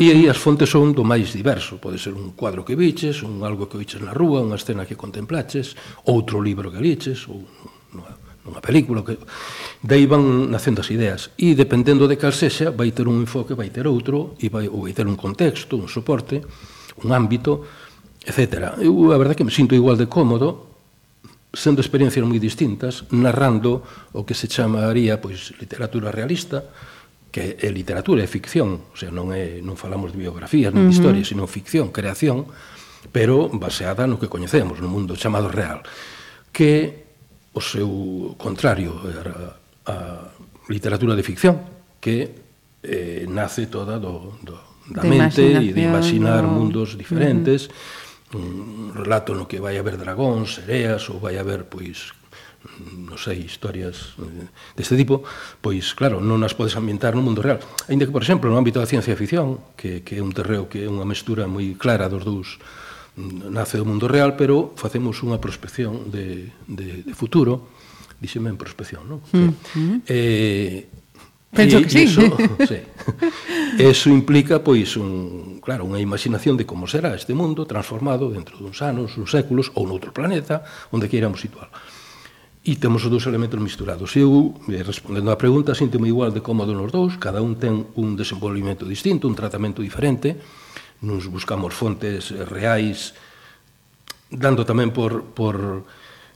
e 0.00 0.08
aí 0.08 0.24
as 0.24 0.40
fontes 0.40 0.72
son 0.72 0.96
do 0.96 1.04
máis 1.04 1.36
diverso, 1.36 1.76
pode 1.76 2.00
ser 2.00 2.16
un 2.16 2.32
cuadro 2.32 2.64
que 2.64 2.76
biches, 2.76 3.20
un 3.20 3.44
algo 3.44 3.68
que 3.68 3.76
viches 3.76 4.00
na 4.00 4.16
rúa, 4.16 4.40
unha 4.40 4.56
escena 4.56 4.88
que 4.88 4.96
contemplaches, 4.96 5.76
outro 6.08 6.40
libro 6.40 6.72
que 6.72 6.80
liches, 6.80 7.28
ou 7.28 7.44
nunha, 7.92 8.16
nunha 8.44 8.60
película, 8.64 9.04
que... 9.04 9.20
daí 9.84 10.08
van 10.08 10.48
nacendo 10.48 10.80
as 10.80 10.88
ideas, 10.88 11.28
e 11.36 11.52
dependendo 11.52 12.08
de 12.08 12.16
cal 12.16 12.32
sexa, 12.32 12.72
vai 12.72 12.92
ter 12.92 13.04
un 13.04 13.20
enfoque, 13.20 13.52
vai 13.52 13.68
ter 13.68 13.84
outro, 13.84 14.36
e 14.40 14.48
vai, 14.48 14.64
ou 14.64 14.88
vai 14.88 14.96
ter 14.96 15.04
un 15.04 15.16
contexto, 15.16 15.76
un 15.76 15.92
soporte, 15.92 16.40
un 17.00 17.12
ámbito, 17.16 17.64
etc. 18.24 18.76
Eu 18.78 19.12
a 19.12 19.18
verdade 19.18 19.38
que 19.38 19.46
me 19.46 19.54
sinto 19.54 19.72
igual 19.72 19.96
de 19.96 20.06
cómodo 20.06 20.72
sendo 21.52 21.84
experiencias 21.84 22.24
moi 22.24 22.40
distintas, 22.40 23.04
narrando 23.12 23.84
o 24.16 24.24
que 24.24 24.32
se 24.32 24.48
chamaría 24.48 25.20
pois 25.20 25.52
literatura 25.60 26.08
realista, 26.08 26.64
que 27.32 27.56
é 27.60 27.68
literatura, 27.72 28.24
é 28.24 28.28
ficción, 28.28 28.92
o 28.92 28.96
sea, 28.96 29.12
non 29.12 29.32
é 29.32 29.60
non 29.60 29.76
falamos 29.76 30.12
de 30.12 30.20
biografías, 30.20 30.72
nin 30.72 30.88
de 30.88 30.88
uh 30.88 30.92
-huh. 30.92 30.96
historias, 30.96 31.28
sino 31.28 31.44
ficción, 31.48 31.92
creación, 31.92 32.48
pero 33.12 33.52
baseada 33.52 34.08
no 34.08 34.16
que 34.16 34.32
coñecemos, 34.32 34.80
no 34.80 34.88
mundo 34.88 35.16
chamado 35.16 35.52
real, 35.52 35.84
que 36.52 37.04
o 37.52 37.60
seu 37.60 38.32
contrario 38.40 38.96
era 39.04 39.60
a 39.88 39.96
literatura 40.72 41.12
de 41.12 41.24
ficción, 41.24 41.60
que 42.00 42.32
eh, 42.82 43.24
nace 43.28 43.68
toda 43.68 44.00
do, 44.00 44.40
do, 44.40 44.56
da 44.88 45.02
de 45.02 45.08
mente 45.08 45.42
e 45.42 45.70
de 45.70 45.82
imaginar 45.82 46.42
no... 46.42 46.58
mundos 46.58 46.98
diferentes, 46.98 47.68
uh 47.68 48.38
-huh. 48.38 48.42
un 48.42 48.90
relato 48.96 49.34
no 49.34 49.46
que 49.46 49.60
vai 49.60 49.78
haber 49.78 50.00
dragóns, 50.00 50.58
sereas 50.58 51.06
ou 51.12 51.20
vai 51.20 51.38
haber 51.38 51.68
pois 51.68 52.16
non 52.62 53.18
sei, 53.18 53.42
historias 53.42 54.14
eh, 54.22 54.46
deste 54.78 54.94
tipo, 54.94 55.26
pois 55.58 55.94
claro, 55.98 56.22
non 56.22 56.46
as 56.46 56.54
podes 56.54 56.78
ambientar 56.78 57.18
no 57.18 57.22
mundo 57.22 57.42
real. 57.42 57.58
Ainda 57.90 58.06
que, 58.06 58.14
por 58.14 58.22
exemplo, 58.22 58.46
no 58.46 58.56
ámbito 58.58 58.78
da 58.78 58.86
ciencia 58.86 59.18
ficción, 59.18 59.74
que, 59.74 60.06
que 60.06 60.18
é 60.18 60.22
un 60.22 60.30
terreo 60.30 60.70
que 60.70 60.86
é 60.86 60.88
unha 60.88 61.06
mestura 61.06 61.50
moi 61.50 61.74
clara 61.74 62.06
dos 62.06 62.22
dous 62.22 62.62
mm, 63.18 63.50
nace 63.50 63.76
do 63.78 63.86
mundo 63.86 64.06
real, 64.06 64.38
pero 64.38 64.72
facemos 64.78 65.18
unha 65.26 65.42
prospección 65.42 66.14
de, 66.14 66.54
de, 66.70 67.02
de 67.02 67.14
futuro, 67.18 67.66
díxeme 68.22 68.46
en 68.46 68.58
prospección, 68.58 69.10
non? 69.10 69.20
Mm 69.34 69.50
-hmm. 69.50 69.96
eh, 70.06 70.86
Penso 71.52 71.82
que 71.82 71.90
sí. 71.90 72.02
Eso, 72.04 72.22
sí. 72.70 72.78
Eso 73.78 74.10
implica, 74.10 74.62
pois, 74.62 74.96
un, 74.96 75.58
claro, 75.60 75.84
unha 75.88 76.00
imaginación 76.00 76.56
de 76.56 76.68
como 76.68 76.86
será 76.86 77.14
este 77.16 77.32
mundo 77.32 77.64
transformado 77.64 78.28
dentro 78.30 78.58
duns 78.58 78.80
anos, 78.82 79.16
uns 79.16 79.30
séculos 79.30 79.70
ou 79.74 79.88
noutro 79.88 80.12
planeta, 80.12 80.64
onde 80.92 81.08
queiramos 81.08 81.40
situar. 81.40 81.72
E 82.62 82.78
temos 82.78 83.02
os 83.02 83.10
dous 83.10 83.26
elementos 83.26 83.58
misturados. 83.58 84.14
Eu, 84.14 84.54
eh, 84.70 84.86
respondendo 84.86 85.34
á 85.34 85.36
pregunta, 85.36 85.74
síntome 85.74 86.06
igual 86.06 86.30
de 86.30 86.44
cómodo 86.44 86.70
nos 86.76 86.94
dous, 86.94 87.18
cada 87.18 87.42
un 87.42 87.58
ten 87.58 87.90
un 87.98 88.14
desenvolvimento 88.14 88.86
distinto, 88.86 89.26
un 89.26 89.34
tratamento 89.34 89.82
diferente, 89.82 90.38
nos 91.02 91.26
buscamos 91.26 91.74
fontes 91.74 92.30
eh, 92.30 92.46
reais, 92.46 93.18
dando 94.30 94.62
tamén 94.62 94.94
por, 94.94 95.34
por 95.34 95.84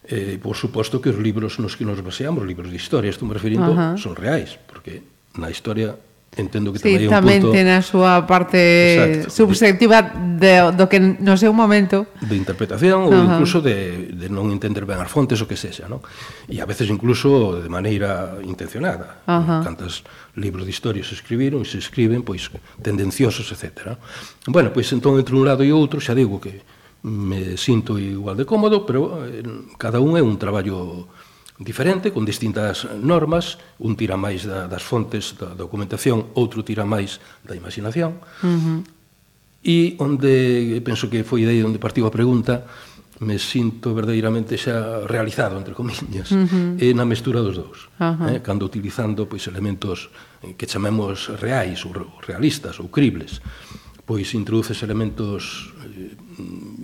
eh, 0.06 0.38
por 0.42 0.54
suposto 0.54 1.02
que 1.02 1.10
os 1.10 1.18
libros 1.18 1.58
nos 1.58 1.74
que 1.74 1.86
nos 1.86 2.02
baseamos, 2.02 2.46
libros 2.46 2.70
de 2.70 2.78
historia, 2.78 3.10
estou 3.10 3.26
me 3.26 3.34
referindo, 3.34 3.70
uh 3.70 3.94
-huh. 3.94 3.98
son 3.98 4.14
reais, 4.14 4.58
porque 4.66 5.02
na 5.38 5.50
historia 5.50 5.98
entendo 6.36 6.72
que 6.72 6.78
sí, 6.78 7.08
tamén, 7.08 7.08
tamén 7.08 7.40
un 7.40 7.48
punto... 7.48 7.56
ten 7.56 7.66
a 7.72 7.80
súa 7.80 8.28
parte 8.28 8.60
Exacto. 9.24 9.32
subjetiva 9.32 9.98
de, 10.36 10.76
do 10.76 10.84
que 10.86 11.00
no 11.00 11.34
seu 11.40 11.56
momento 11.56 12.12
de 12.20 12.36
interpretación 12.36 13.08
uh 13.08 13.10
-huh. 13.10 13.16
ou 13.16 13.28
incluso 13.32 13.64
de, 13.64 14.12
de 14.12 14.28
non 14.28 14.52
entender 14.52 14.84
ben 14.84 15.00
as 15.00 15.08
fontes 15.08 15.40
o 15.40 15.48
que 15.48 15.56
sexa 15.56 15.88
non? 15.88 16.04
e 16.46 16.60
a 16.60 16.68
veces 16.68 16.92
incluso 16.92 17.56
de 17.64 17.68
maneira 17.72 18.36
intencionada 18.44 19.24
uh 19.24 19.40
-huh. 19.40 19.60
cantas 19.64 20.04
libros 20.36 20.68
de 20.68 20.72
historia 20.76 21.02
se 21.02 21.16
escribiron 21.16 21.64
e 21.64 21.66
se 21.66 21.80
escriben 21.80 22.20
pois 22.20 22.52
tendenciosos, 22.84 23.48
etc 23.48 23.96
bueno, 24.46 24.68
pois 24.76 24.92
entón 24.92 25.16
entre 25.16 25.32
un 25.32 25.48
lado 25.48 25.64
e 25.64 25.72
outro 25.72 26.04
xa 26.04 26.12
digo 26.12 26.36
que 26.36 26.60
me 27.06 27.56
sinto 27.56 27.96
igual 27.96 28.36
de 28.36 28.44
cómodo 28.44 28.84
pero 28.84 29.24
eh, 29.24 29.40
cada 29.80 30.04
un 30.04 30.20
é 30.20 30.22
un 30.22 30.36
traballo 30.36 31.08
diferente, 31.58 32.12
con 32.12 32.24
distintas 32.24 32.84
normas, 33.00 33.56
un 33.80 33.96
tira 33.96 34.16
máis 34.20 34.44
da, 34.44 34.68
das 34.68 34.84
fontes 34.84 35.32
da 35.40 35.56
documentación, 35.56 36.36
outro 36.36 36.60
tira 36.60 36.84
máis 36.84 37.16
da 37.44 37.56
imaginación, 37.56 38.20
uh 38.20 38.48
-huh. 38.48 38.78
e 39.64 39.96
onde, 39.96 40.76
penso 40.84 41.08
que 41.08 41.24
foi 41.24 41.48
aí 41.48 41.64
onde 41.64 41.80
partiu 41.80 42.04
a 42.04 42.12
pregunta, 42.12 42.68
me 43.20 43.38
sinto 43.40 43.96
verdadeiramente 43.96 44.60
xa 44.60 45.08
realizado, 45.08 45.56
entre 45.56 45.72
comiñas, 45.72 46.28
uh 46.28 46.36
eh, 46.36 46.44
-huh. 46.44 46.76
e 46.76 46.92
na 46.92 47.08
mestura 47.08 47.40
dos 47.40 47.56
dous, 47.56 47.88
uh 47.96 48.12
-huh. 48.12 48.36
eh, 48.36 48.40
cando 48.44 48.68
utilizando 48.68 49.24
pois, 49.24 49.48
elementos 49.48 50.12
eh, 50.44 50.52
que 50.52 50.68
chamemos 50.68 51.32
reais, 51.40 51.80
ou 51.88 51.96
realistas, 52.20 52.76
ou 52.76 52.92
cribles, 52.92 53.40
pois 54.04 54.36
introduces 54.36 54.84
elementos 54.84 55.72
eh, 55.88 56.12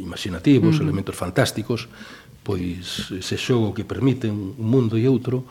imaginativos, 0.00 0.76
uh 0.76 0.80
-huh. 0.80 0.84
elementos 0.88 1.12
fantásticos, 1.12 1.92
pois 2.42 3.10
ese 3.14 3.36
xogo 3.38 3.74
que 3.74 3.86
permiten 3.86 4.54
un 4.58 4.66
mundo 4.66 4.98
e 4.98 5.06
outro 5.06 5.46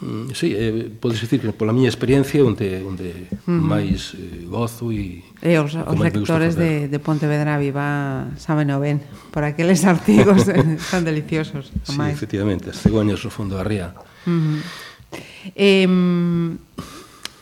mm, 0.00 0.32
Sí, 0.32 0.56
eh, 0.56 0.88
podes 0.88 1.20
dicir 1.20 1.40
que 1.40 1.52
pola 1.52 1.76
miña 1.76 1.92
experiencia 1.92 2.40
onde, 2.40 2.80
onde 2.82 3.28
uh 3.28 3.48
-huh. 3.48 3.60
máis 3.60 4.16
eh, 4.16 4.48
gozo 4.48 4.90
e... 4.90 5.22
E 5.44 5.56
os, 5.60 5.76
os 5.76 5.98
lectores 6.00 6.56
de, 6.56 6.88
de 6.88 6.98
Pontevedra 6.98 7.60
Viva 7.60 8.32
saben 8.40 8.72
o 8.72 8.80
ben, 8.80 9.04
por 9.30 9.44
aqueles 9.44 9.84
artigos 9.94 10.48
tan 10.90 11.04
deliciosos. 11.04 11.70
Sí, 11.84 11.96
máis. 11.96 12.16
efectivamente, 12.16 12.72
as 12.72 12.80
cegoñas 12.80 13.20
no 13.20 13.30
fondo 13.30 13.60
da 13.60 13.64
ría. 13.64 13.92
Uh 14.24 14.60
eh, 15.54 15.86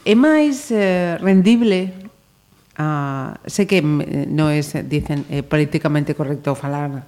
é 0.04 0.14
máis 0.18 0.68
eh, 0.74 1.16
rendible 1.22 2.02
Ah, 2.76 3.36
sei 3.44 3.68
que 3.68 3.84
eh, 3.84 4.26
non 4.32 4.48
é, 4.48 4.64
dicen, 4.88 5.28
eh, 5.28 5.44
políticamente 5.44 6.16
correcto 6.16 6.56
falar 6.56 7.04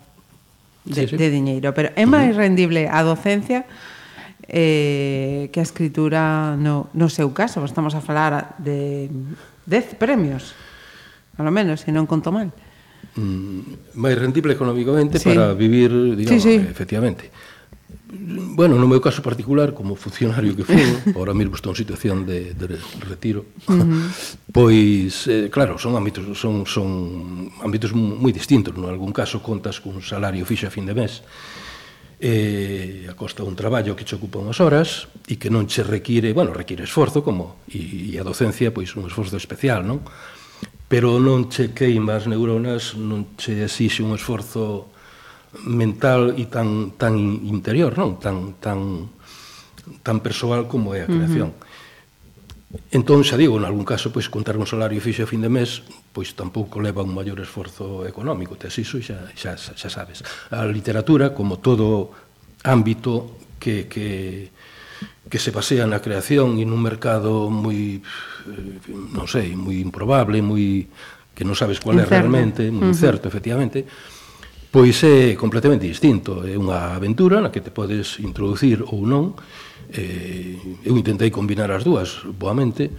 de, 0.84 1.02
sí, 1.02 1.08
sí. 1.08 1.16
de 1.16 1.28
diñeiro, 1.32 1.72
pero 1.72 1.90
é 1.96 2.04
máis 2.04 2.36
rendible 2.36 2.86
a 2.88 3.00
docencia 3.00 3.64
eh, 4.48 5.48
que 5.52 5.58
a 5.60 5.64
escritura 5.64 6.56
no, 6.60 6.92
no 6.92 7.08
seu 7.08 7.32
caso, 7.32 7.64
estamos 7.64 7.96
a 7.96 8.04
falar 8.04 8.56
de 8.60 9.08
10 9.66 9.96
premios, 9.96 10.52
ao 11.40 11.48
menos, 11.48 11.82
se 11.82 11.90
non 11.90 12.04
conto 12.04 12.28
mal. 12.28 12.52
Mm, 13.16 13.96
máis 13.96 14.16
rendible 14.18 14.52
económicamente 14.52 15.16
sí. 15.16 15.32
para 15.32 15.56
vivir, 15.56 15.90
digamos, 16.16 16.42
sí, 16.44 16.60
sí. 16.60 16.66
efectivamente. 16.68 17.32
Bueno, 18.06 18.76
no 18.76 18.84
meu 18.86 19.00
caso 19.00 19.24
particular, 19.24 19.72
como 19.72 19.96
funcionario 19.96 20.52
que 20.52 20.62
fui, 20.62 20.84
ahora 21.16 21.32
mesmo 21.32 21.56
estou 21.56 21.72
en 21.72 21.78
situación 21.80 22.28
de, 22.28 22.52
de 22.52 22.76
retiro, 23.00 23.48
uh 23.64 23.72
-huh. 23.80 24.04
pois, 24.52 25.24
eh, 25.26 25.48
claro, 25.48 25.80
son 25.80 25.96
ámbitos 25.96 26.36
son, 26.36 26.68
son 26.68 27.48
ámbitos 27.64 27.96
moi 27.96 28.28
distintos. 28.28 28.76
En 28.76 28.84
algún 28.84 29.08
caso 29.10 29.40
contas 29.40 29.80
cun 29.80 30.04
salario 30.04 30.44
fixo 30.44 30.68
a 30.68 30.74
fin 30.74 30.84
de 30.84 30.92
mes, 30.92 31.24
eh, 32.20 33.08
a 33.08 33.16
costa 33.16 33.40
un 33.42 33.56
traballo 33.56 33.96
que 33.96 34.04
che 34.04 34.20
ocupa 34.20 34.36
unhas 34.36 34.60
horas 34.60 35.08
e 35.24 35.40
que 35.40 35.48
non 35.48 35.64
che 35.64 35.80
require, 35.80 36.36
bueno, 36.36 36.52
require 36.52 36.84
esforzo, 36.84 37.24
como, 37.24 37.64
e, 37.72 38.12
e 38.12 38.20
a 38.20 38.24
docencia, 38.24 38.68
pois, 38.68 38.92
un 39.00 39.08
esforzo 39.08 39.40
especial, 39.40 39.80
non? 39.80 40.04
Pero 40.92 41.16
non 41.16 41.48
che 41.48 41.72
queimas 41.72 42.28
neuronas, 42.28 43.00
non 43.00 43.32
che 43.34 43.64
exixe 43.64 44.04
un 44.04 44.12
esforzo 44.12 44.93
mental 45.62 46.34
e 46.34 46.50
tan, 46.50 46.98
tan 46.98 47.14
interior, 47.46 47.94
non? 47.94 48.18
Tan, 48.18 48.58
tan, 48.58 49.10
tan 50.02 50.18
persoal 50.18 50.66
como 50.66 50.92
é 50.98 51.04
a 51.04 51.10
creación. 51.10 51.54
Uh 51.54 51.58
-huh. 51.58 51.72
Entón, 52.90 53.22
xa 53.22 53.38
digo, 53.38 53.54
en 53.54 53.64
algún 53.64 53.86
caso, 53.86 54.10
pois, 54.10 54.26
contar 54.26 54.58
un 54.58 54.66
salario 54.66 54.98
fixo 54.98 55.22
a 55.22 55.30
fin 55.30 55.38
de 55.38 55.50
mes, 55.50 55.86
pois 56.10 56.34
tampouco 56.34 56.82
leva 56.82 57.06
un 57.06 57.14
maior 57.14 57.38
esforzo 57.38 58.02
económico, 58.02 58.58
tes 58.58 58.74
iso 58.82 58.98
xa, 58.98 59.30
xa, 59.38 59.54
xa 59.54 59.88
sabes. 59.90 60.26
A 60.50 60.66
literatura, 60.66 61.30
como 61.30 61.62
todo 61.62 62.10
ámbito 62.66 63.38
que, 63.62 63.86
que, 63.86 64.50
que 65.30 65.38
se 65.38 65.54
basea 65.54 65.86
na 65.86 66.02
creación 66.02 66.58
e 66.58 66.66
nun 66.66 66.82
mercado 66.82 67.46
moi, 67.46 68.02
eh, 68.02 68.78
non 69.14 69.30
sei, 69.30 69.54
moi 69.54 69.78
improbable, 69.78 70.42
moi 70.42 70.90
que 71.34 71.46
non 71.46 71.54
sabes 71.54 71.78
cual 71.78 71.98
é 71.98 72.06
incerto. 72.06 72.14
realmente, 72.14 72.62
moi 72.74 72.90
uh 72.90 72.90
-huh. 72.90 72.94
incerto, 72.94 73.30
efectivamente, 73.30 73.86
pois 74.74 74.98
é 75.06 75.38
completamente 75.38 75.86
distinto. 75.86 76.42
É 76.42 76.58
unha 76.58 76.98
aventura 76.98 77.38
na 77.38 77.54
que 77.54 77.62
te 77.62 77.70
podes 77.70 78.18
introducir 78.18 78.82
ou 78.82 79.06
non. 79.06 79.38
Eh, 79.94 80.58
eu 80.82 80.98
intentei 80.98 81.30
combinar 81.30 81.70
as 81.70 81.86
dúas, 81.86 82.26
boamente. 82.26 82.90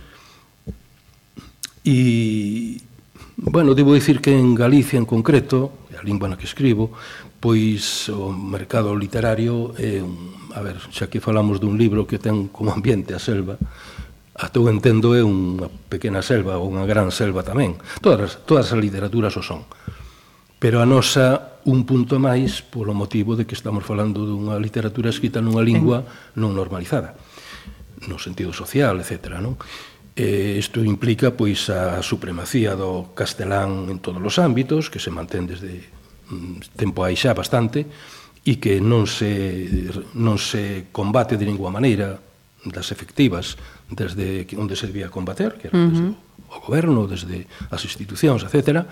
E, 1.84 2.80
bueno, 3.36 3.76
debo 3.76 3.92
dicir 3.92 4.24
que 4.24 4.32
en 4.32 4.56
Galicia 4.56 4.96
en 4.96 5.04
concreto, 5.04 5.92
a 5.92 6.00
lingua 6.00 6.32
na 6.32 6.40
que 6.40 6.48
escribo, 6.48 6.96
pois 7.44 8.08
o 8.08 8.32
mercado 8.32 8.96
literario 8.96 9.76
é 9.76 10.00
un... 10.00 10.32
A 10.56 10.64
ver, 10.64 10.80
xa 10.96 11.12
que 11.12 11.20
falamos 11.20 11.60
dun 11.60 11.76
libro 11.76 12.08
que 12.08 12.24
ten 12.24 12.48
como 12.56 12.72
ambiente 12.72 13.12
a 13.12 13.20
selva, 13.20 13.60
ata 14.32 14.64
eu 14.64 14.72
entendo 14.72 15.12
é 15.12 15.20
unha 15.20 15.68
pequena 15.92 16.24
selva 16.24 16.56
ou 16.56 16.72
unha 16.72 16.88
gran 16.88 17.12
selva 17.12 17.44
tamén. 17.44 17.76
Todas, 18.00 18.48
todas 18.48 18.72
as 18.72 18.80
literaturas 18.80 19.36
o 19.36 19.44
son 19.44 19.68
pero 20.66 20.82
a 20.82 20.86
nosa 20.90 21.62
un 21.70 21.86
punto 21.86 22.18
máis 22.18 22.66
polo 22.66 22.98
motivo 22.98 23.38
de 23.38 23.46
que 23.46 23.54
estamos 23.54 23.86
falando 23.86 24.26
dunha 24.26 24.58
literatura 24.58 25.14
escrita 25.14 25.38
nunha 25.38 25.62
lingua 25.62 26.02
non 26.42 26.58
normalizada 26.58 27.14
no 28.10 28.18
sentido 28.18 28.50
social, 28.50 28.98
etc. 28.98 29.38
Non? 29.38 29.62
E 30.18 30.58
isto 30.58 30.82
implica 30.82 31.38
pois 31.38 31.70
a 31.70 32.02
supremacía 32.02 32.74
do 32.74 33.14
castelán 33.14 33.94
en 33.94 34.02
todos 34.02 34.18
os 34.18 34.42
ámbitos, 34.42 34.90
que 34.90 34.98
se 34.98 35.14
mantén 35.14 35.46
desde 35.46 35.86
mm, 36.34 36.74
tempo 36.74 37.06
aí 37.06 37.14
xa 37.14 37.38
bastante, 37.38 37.86
e 38.42 38.58
que 38.58 38.82
non 38.82 39.06
se, 39.06 39.70
non 40.18 40.42
se 40.42 40.90
combate 40.90 41.38
de 41.38 41.46
ninguna 41.46 41.78
maneira 41.78 42.25
das 42.66 42.92
efectivas 42.92 43.58
desde 43.90 44.48
onde 44.58 44.76
se 44.76 44.90
debía 44.90 45.14
combater, 45.14 45.58
que 45.62 45.70
era 45.70 45.78
desde 45.78 46.02
uh 46.02 46.18
-huh. 46.18 46.50
o 46.50 46.60
goberno, 46.66 47.06
desde 47.06 47.46
as 47.70 47.82
institucións, 47.86 48.42
etc. 48.42 48.86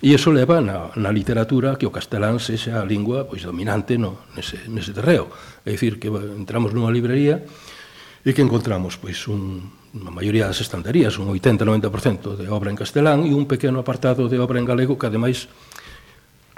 E 0.00 0.16
iso 0.16 0.32
leva 0.32 0.60
na, 0.64 0.92
na 0.96 1.12
literatura 1.12 1.76
que 1.76 1.84
o 1.84 1.92
castelán 1.92 2.40
sexa 2.40 2.80
a 2.80 2.84
lingua 2.88 3.28
pois 3.28 3.44
dominante 3.44 4.00
no, 4.00 4.28
nese, 4.32 4.64
nese 4.72 4.96
terreo. 4.96 5.28
É 5.64 5.72
dicir, 5.72 6.00
que 6.00 6.08
entramos 6.08 6.72
nunha 6.72 6.92
librería 6.92 7.44
e 8.24 8.30
que 8.32 8.40
encontramos 8.40 8.96
pois 8.96 9.28
un, 9.28 9.72
na 9.92 10.12
maioría 10.12 10.48
das 10.48 10.60
estanterías, 10.60 11.16
un 11.20 11.28
80-90% 11.32 12.36
de 12.36 12.48
obra 12.48 12.72
en 12.72 12.76
castelán 12.76 13.24
e 13.24 13.32
un 13.32 13.44
pequeno 13.44 13.80
apartado 13.80 14.28
de 14.28 14.36
obra 14.40 14.60
en 14.60 14.66
galego 14.68 14.96
que 14.96 15.08
ademais 15.08 15.48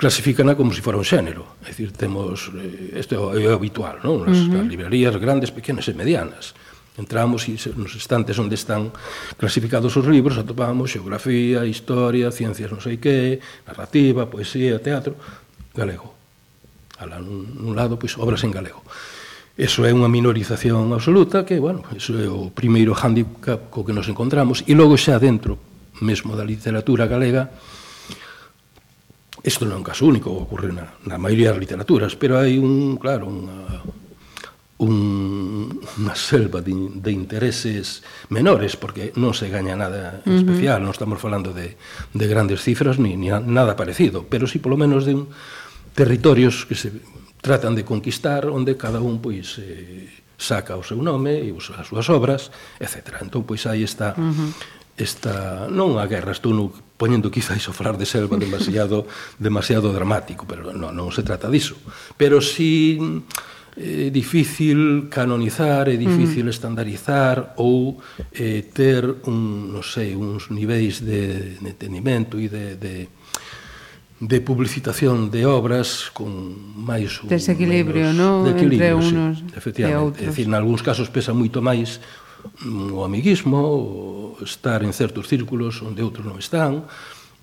clasifícana 0.00 0.56
como 0.56 0.72
se 0.72 0.80
si 0.80 0.82
fora 0.82 0.96
un 0.96 1.04
xénero. 1.04 1.60
É 1.60 1.68
dicir, 1.68 1.92
temos, 1.92 2.48
eh, 2.56 2.96
isto 2.96 3.12
é 3.12 3.20
o 3.20 3.52
habitual, 3.52 4.00
non? 4.00 4.24
As, 4.24 4.40
uh 4.40 4.48
-huh. 4.48 4.64
as 4.64 4.66
librerías 4.72 5.12
grandes, 5.20 5.52
pequenas 5.52 5.84
e 5.86 5.94
medianas. 5.94 6.56
Entramos 6.96 7.44
e 7.52 7.60
nos 7.76 7.92
estantes 7.94 8.40
onde 8.40 8.56
están 8.56 8.90
clasificados 9.36 9.92
os 10.00 10.06
libros 10.08 10.40
atopamos 10.40 10.88
xeografía, 10.96 11.68
historia, 11.68 12.32
ciencias 12.32 12.72
non 12.72 12.80
sei 12.80 12.96
que, 12.96 13.44
narrativa, 13.68 14.24
poesía, 14.24 14.80
teatro, 14.80 15.20
galego. 15.76 16.16
Alá 16.96 17.20
nun, 17.20 17.60
nun 17.60 17.76
lado, 17.76 18.00
pois, 18.00 18.16
obras 18.16 18.40
en 18.48 18.56
galego. 18.56 18.80
Eso 19.60 19.84
é 19.84 19.92
unha 19.92 20.08
minorización 20.08 20.96
absoluta 20.96 21.44
que, 21.44 21.60
bueno, 21.60 21.84
eso 21.92 22.16
é 22.16 22.24
o 22.24 22.48
primeiro 22.48 22.96
handicap 22.96 23.68
co 23.68 23.84
que 23.84 23.92
nos 23.92 24.08
encontramos. 24.08 24.64
E 24.64 24.72
logo 24.72 24.96
xa 24.96 25.20
dentro 25.20 25.60
mesmo 26.00 26.32
da 26.32 26.48
literatura 26.48 27.04
galega, 27.04 27.52
Isto 29.40 29.64
non 29.64 29.76
é 29.76 29.80
un 29.80 29.86
caso 29.86 30.04
único, 30.04 30.28
ocorre 30.32 30.68
na, 30.68 30.92
na 31.08 31.16
maioría 31.16 31.52
das 31.52 31.60
literaturas, 31.60 32.12
pero 32.16 32.36
hai 32.36 32.60
un, 32.60 33.00
claro, 33.00 33.24
unha, 33.24 33.80
un, 34.80 35.80
unha 36.00 36.14
selva 36.16 36.60
de, 36.64 36.72
de 36.72 37.10
intereses 37.12 38.04
menores, 38.28 38.76
porque 38.76 39.12
non 39.16 39.32
se 39.36 39.48
gaña 39.48 39.76
nada 39.76 40.20
especial, 40.28 40.80
uh 40.80 40.84
-huh. 40.84 40.86
non 40.88 40.92
estamos 40.92 41.18
falando 41.20 41.52
de, 41.52 41.76
de 42.12 42.26
grandes 42.28 42.64
cifras 42.64 43.00
ni, 43.00 43.16
ni 43.16 43.28
nada 43.28 43.76
parecido, 43.76 44.28
pero 44.28 44.44
si 44.48 44.56
sí, 44.56 44.64
polo 44.64 44.76
menos 44.80 45.04
de 45.04 45.16
un, 45.16 45.32
territorios 45.92 46.64
que 46.64 46.76
se 46.76 46.92
tratan 47.40 47.76
de 47.76 47.84
conquistar, 47.84 48.48
onde 48.48 48.76
cada 48.76 49.00
un 49.00 49.20
pois 49.20 49.56
eh, 49.60 50.08
saca 50.40 50.76
o 50.76 50.84
seu 50.84 51.00
nome 51.00 51.44
e 51.44 51.52
as 51.52 51.86
súas 51.88 52.08
obras, 52.08 52.52
etc. 52.80 53.20
Entón, 53.20 53.44
pois 53.44 53.64
hai 53.68 53.84
esta, 53.84 54.16
uh 54.16 54.32
-huh. 54.32 54.50
esta 54.96 55.68
non 55.68 56.00
a 56.00 56.04
guerra, 56.08 56.32
estou 56.32 56.52
no 56.52 56.72
poñendo 57.00 57.32
quizáis 57.32 57.64
o 57.64 57.72
falar 57.72 57.96
de 57.96 58.04
selva 58.04 58.36
demasiado 58.36 59.08
demasiado 59.40 59.88
dramático, 59.88 60.44
pero 60.44 60.76
non, 60.76 60.92
non 60.92 61.08
se 61.08 61.24
trata 61.24 61.48
diso. 61.48 61.80
Pero 62.20 62.44
si 62.44 63.00
é 63.80 64.12
difícil 64.12 65.08
canonizar, 65.08 65.88
é 65.88 65.96
difícil 65.96 66.44
mm. 66.44 66.52
estandarizar 66.52 67.56
ou 67.56 67.96
eh, 68.36 68.68
ter 68.68 69.08
un, 69.24 69.72
non 69.72 69.80
sei, 69.80 70.12
uns 70.12 70.52
niveis 70.52 71.00
de, 71.00 71.56
de 71.56 71.68
entendimento 71.72 72.36
e 72.36 72.52
de, 72.52 72.76
de 72.76 72.94
de 74.20 74.38
publicitación 74.42 75.32
de 75.32 75.48
obras 75.48 76.12
con 76.12 76.28
máis 76.76 77.24
un... 77.24 77.32
desequilibrio, 77.32 78.12
menos, 78.12 78.20
no? 78.20 78.44
de 78.44 78.52
equilibrio, 78.52 79.00
entre 79.00 79.16
unos 79.16 79.40
sí, 79.40 79.56
efectivamente. 79.56 80.20
É 80.20 80.28
dicir, 80.28 80.44
en 80.44 80.52
algúns 80.52 80.84
casos 80.84 81.08
pesa 81.08 81.32
moito 81.32 81.64
máis 81.64 82.04
o 82.94 83.04
amiguismo, 83.04 83.58
o 83.58 84.36
estar 84.42 84.82
en 84.82 84.92
certos 84.92 85.28
círculos 85.28 85.80
onde 85.82 86.04
outros 86.04 86.24
non 86.24 86.36
están, 86.36 86.84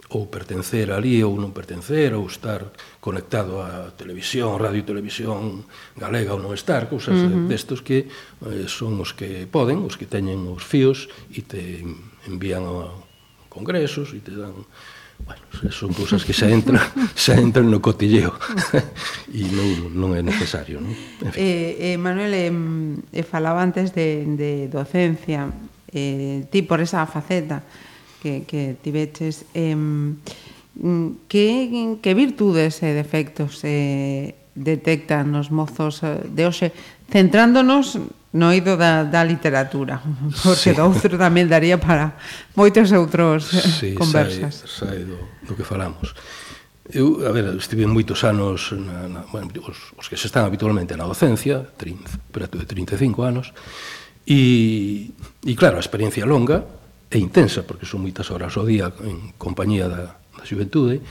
ou 0.10 0.32
pertencer 0.32 0.88
ali 0.92 1.20
ou 1.20 1.36
non 1.36 1.52
pertencer, 1.52 2.16
ou 2.16 2.32
estar 2.32 2.72
conectado 3.04 3.60
á 3.60 3.92
televisión, 4.00 4.56
radio 4.56 4.80
e 4.80 4.88
televisión 4.88 5.68
galega 6.00 6.32
ou 6.32 6.40
non 6.40 6.56
estar, 6.56 6.88
cousas 6.88 7.20
eh, 7.20 7.28
uh 7.28 7.44
-huh. 7.44 7.48
destos 7.52 7.84
que 7.84 8.08
eh, 8.08 8.68
son 8.72 8.96
os 9.04 9.12
que 9.12 9.44
poden, 9.52 9.84
os 9.84 10.00
que 10.00 10.08
teñen 10.08 10.48
os 10.48 10.64
fíos 10.64 11.12
e 11.34 11.44
te 11.44 11.84
envían 12.24 12.64
a 12.64 12.88
congresos 13.52 14.16
e 14.16 14.24
te 14.24 14.32
dan 14.32 14.64
Bueno, 15.26 15.42
son 15.72 15.92
cousas 15.94 16.24
que 16.24 16.34
xa 16.34 16.48
entran, 16.50 16.84
xa 17.16 17.36
entran 17.40 17.68
no 17.72 17.82
cotilleo 17.82 18.36
e 19.34 19.42
non, 19.50 19.94
non 19.98 20.10
é 20.14 20.22
necesario, 20.22 20.78
non? 20.80 20.94
En 21.24 21.32
fin. 21.34 21.40
eh, 21.42 21.94
eh, 21.94 21.98
Manuel, 21.98 22.34
eh, 22.36 22.52
eh, 23.12 23.26
falaba 23.26 23.64
antes 23.66 23.92
de, 23.98 24.24
de 24.38 24.70
docencia, 24.70 25.50
eh, 25.92 26.46
ti 26.54 26.62
por 26.62 26.80
esa 26.80 27.04
faceta 27.10 27.66
que, 28.22 28.46
que 28.46 28.78
tiveches, 28.80 29.46
eh, 29.58 29.76
que, 31.28 31.98
que 32.02 32.12
virtudes 32.14 32.84
e 32.86 32.94
defectos 32.94 33.66
eh, 33.66 34.38
detectan 34.54 35.34
os 35.34 35.50
mozos 35.50 36.02
eh, 36.06 36.22
de 36.30 36.44
hoxe, 36.46 36.70
centrándonos 37.10 37.98
no 38.38 38.54
ido 38.54 38.78
da, 38.78 39.02
da 39.02 39.26
literatura 39.26 39.98
porque 40.46 40.72
sí. 40.72 40.78
do 40.78 40.86
outro 40.86 41.18
tamén 41.18 41.50
daría 41.50 41.82
para 41.82 42.14
moitos 42.54 42.94
outros 42.94 43.50
eh, 43.58 43.66
sí, 43.66 43.90
conversas 43.98 44.62
sai, 44.70 45.02
sai 45.02 45.10
do, 45.10 45.18
do 45.42 45.58
que 45.58 45.66
falamos 45.66 46.14
Eu, 46.88 47.20
a 47.28 47.36
ver, 47.36 47.52
estive 47.60 47.84
moitos 47.84 48.24
anos 48.24 48.72
na, 48.72 49.12
na, 49.12 49.22
bueno, 49.28 49.52
os, 49.68 49.92
os 50.00 50.08
que 50.08 50.16
se 50.16 50.32
están 50.32 50.48
habitualmente 50.48 50.96
na 50.96 51.04
docencia, 51.04 51.60
30, 51.76 52.32
preto 52.32 52.56
de 52.56 52.64
35 52.64 53.28
anos, 53.28 53.52
e, 54.24 55.12
e 55.44 55.54
claro, 55.60 55.76
a 55.76 55.84
experiencia 55.84 56.24
longa 56.24 56.64
e 57.12 57.20
intensa, 57.20 57.68
porque 57.68 57.84
son 57.84 58.08
moitas 58.08 58.32
horas 58.32 58.56
ao 58.56 58.64
día 58.64 58.88
en 59.04 59.36
compañía 59.36 59.92
da, 59.92 60.16
da 60.16 60.44
xuventude, 60.48 61.00
e 61.00 61.04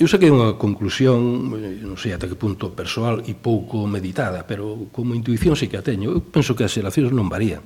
Eu 0.00 0.08
saquei 0.08 0.32
unha 0.32 0.56
conclusión, 0.56 1.52
non 1.52 2.00
sei 2.00 2.16
ata 2.16 2.24
que 2.24 2.38
punto 2.38 2.72
persoal 2.72 3.20
e 3.28 3.36
pouco 3.36 3.84
meditada, 3.84 4.48
pero 4.48 4.88
como 4.88 5.12
intuición 5.12 5.52
sí 5.52 5.68
que 5.68 5.76
a 5.76 5.84
teño. 5.84 6.16
Eu 6.16 6.24
penso 6.24 6.56
que 6.56 6.64
as 6.64 6.72
relacións 6.72 7.12
non 7.12 7.28
varían. 7.28 7.60